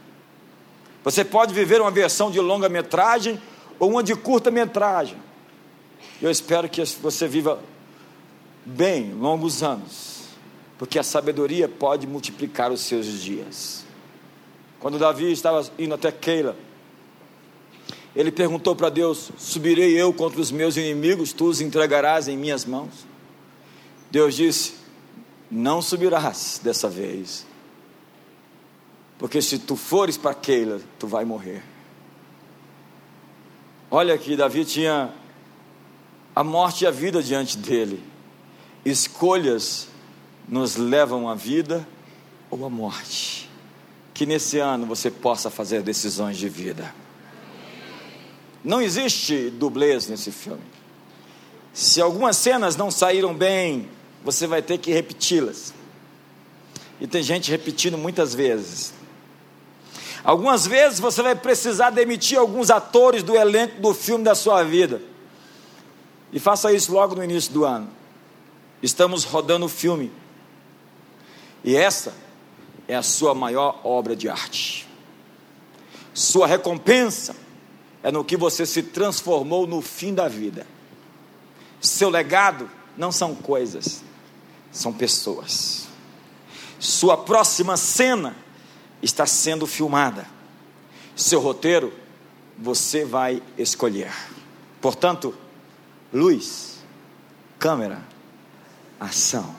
Você 1.04 1.26
pode 1.26 1.56
viver 1.56 1.82
uma 1.82 1.90
versão 1.90 2.30
de 2.30 2.40
longa-metragem 2.40 3.42
ou 3.80 3.90
uma 3.90 4.04
de 4.04 4.16
curta-metragem. 4.16 5.18
Eu 6.22 6.30
espero 6.30 6.70
que 6.70 6.84
você 7.02 7.28
viva 7.28 7.60
bem 8.64 9.12
longos 9.14 9.64
anos 9.64 10.19
porque 10.80 10.98
a 10.98 11.04
sabedoria 11.04 11.68
pode 11.68 12.08
multiplicar 12.08 12.72
os 12.72 12.80
seus 12.80 13.06
dias. 13.06 13.86
Quando 14.80 14.98
Davi 14.98 15.30
estava 15.30 15.70
indo 15.78 15.94
até 15.94 16.10
Keila, 16.10 16.56
Ele 18.16 18.32
perguntou 18.32 18.74
para 18.74 18.90
Deus: 18.90 19.30
Subirei 19.38 20.02
eu 20.02 20.14
contra 20.14 20.40
os 20.40 20.52
meus 20.52 20.78
inimigos, 20.78 21.34
tu 21.34 21.48
os 21.48 21.60
entregarás 21.60 22.30
em 22.30 22.38
minhas 22.38 22.64
mãos? 22.64 23.06
Deus 24.10 24.36
disse: 24.36 24.76
Não 25.52 25.82
subirás 25.82 26.62
dessa 26.64 26.88
vez, 26.88 27.46
porque 29.18 29.42
se 29.42 29.60
tu 29.60 29.76
fores 29.76 30.16
para 30.16 30.34
Keila, 30.34 30.80
tu 30.98 31.08
vai 31.08 31.26
morrer. 31.26 31.62
Olha 33.92 34.18
que 34.18 34.38
Davi 34.38 34.64
tinha 34.64 35.14
a 36.34 36.42
morte 36.42 36.86
e 36.86 36.88
a 36.88 36.92
vida 36.92 37.22
diante 37.22 37.58
dele. 37.58 38.02
Escolhas 38.86 39.90
nos 40.50 40.76
levam 40.76 41.30
à 41.30 41.36
vida 41.36 41.88
ou 42.50 42.66
à 42.66 42.70
morte. 42.70 43.50
Que 44.14 44.26
nesse 44.26 44.58
ano 44.60 44.86
você 44.86 45.12
possa 45.12 45.50
fazer 45.50 45.82
decisões 45.82 46.38
de 46.38 46.50
vida. 46.50 46.94
Não 48.64 48.82
existe 48.82 49.50
dublês 49.52 50.10
nesse 50.10 50.32
filme. 50.32 50.64
Se 51.72 52.02
algumas 52.02 52.36
cenas 52.36 52.76
não 52.76 52.92
saíram 52.92 53.34
bem, 53.34 53.88
você 54.24 54.48
vai 54.48 54.62
ter 54.62 54.78
que 54.80 54.92
repeti-las. 54.92 55.74
E 57.00 57.08
tem 57.08 57.24
gente 57.24 57.50
repetindo 57.50 57.98
muitas 57.98 58.34
vezes. 58.34 58.94
Algumas 60.24 60.68
vezes 60.68 61.00
você 61.00 61.22
vai 61.22 61.36
precisar 61.36 61.92
demitir 61.92 62.38
alguns 62.38 62.70
atores 62.70 63.24
do 63.24 63.36
elenco 63.36 63.82
do 63.82 63.94
filme 63.94 64.24
da 64.24 64.36
sua 64.36 64.64
vida. 64.64 65.02
E 66.34 66.40
faça 66.40 66.74
isso 66.74 66.92
logo 66.92 67.16
no 67.16 67.24
início 67.24 67.54
do 67.54 67.64
ano. 67.64 67.90
Estamos 68.84 69.24
rodando 69.24 69.66
o 69.66 69.70
filme. 69.70 70.12
E 71.64 71.76
essa 71.76 72.14
é 72.88 72.96
a 72.96 73.04
sua 73.04 73.34
maior 73.34 73.82
obra 73.84 74.16
de 74.16 74.30
arte. 74.30 74.88
Sua 76.14 76.48
recompensa 76.48 77.36
é 78.02 78.12
no 78.12 78.24
que 78.24 78.38
você 78.38 78.66
se 78.66 78.84
transformou 78.84 79.68
no 79.68 79.82
fim 79.82 80.14
da 80.14 80.28
vida. 80.28 80.66
Seu 81.82 82.10
legado 82.10 82.70
não 82.98 83.12
são 83.12 83.36
coisas, 83.36 84.04
são 84.72 84.92
pessoas. 84.92 85.88
Sua 86.80 87.18
próxima 87.18 87.78
cena 87.78 88.36
está 89.02 89.26
sendo 89.26 89.68
filmada. 89.68 90.26
Seu 91.16 91.40
roteiro 91.40 91.94
você 92.58 93.06
vai 93.06 93.42
escolher. 93.58 94.14
Portanto, 94.82 95.36
luz, 96.14 96.80
câmera, 97.58 98.02
ação. 99.00 99.59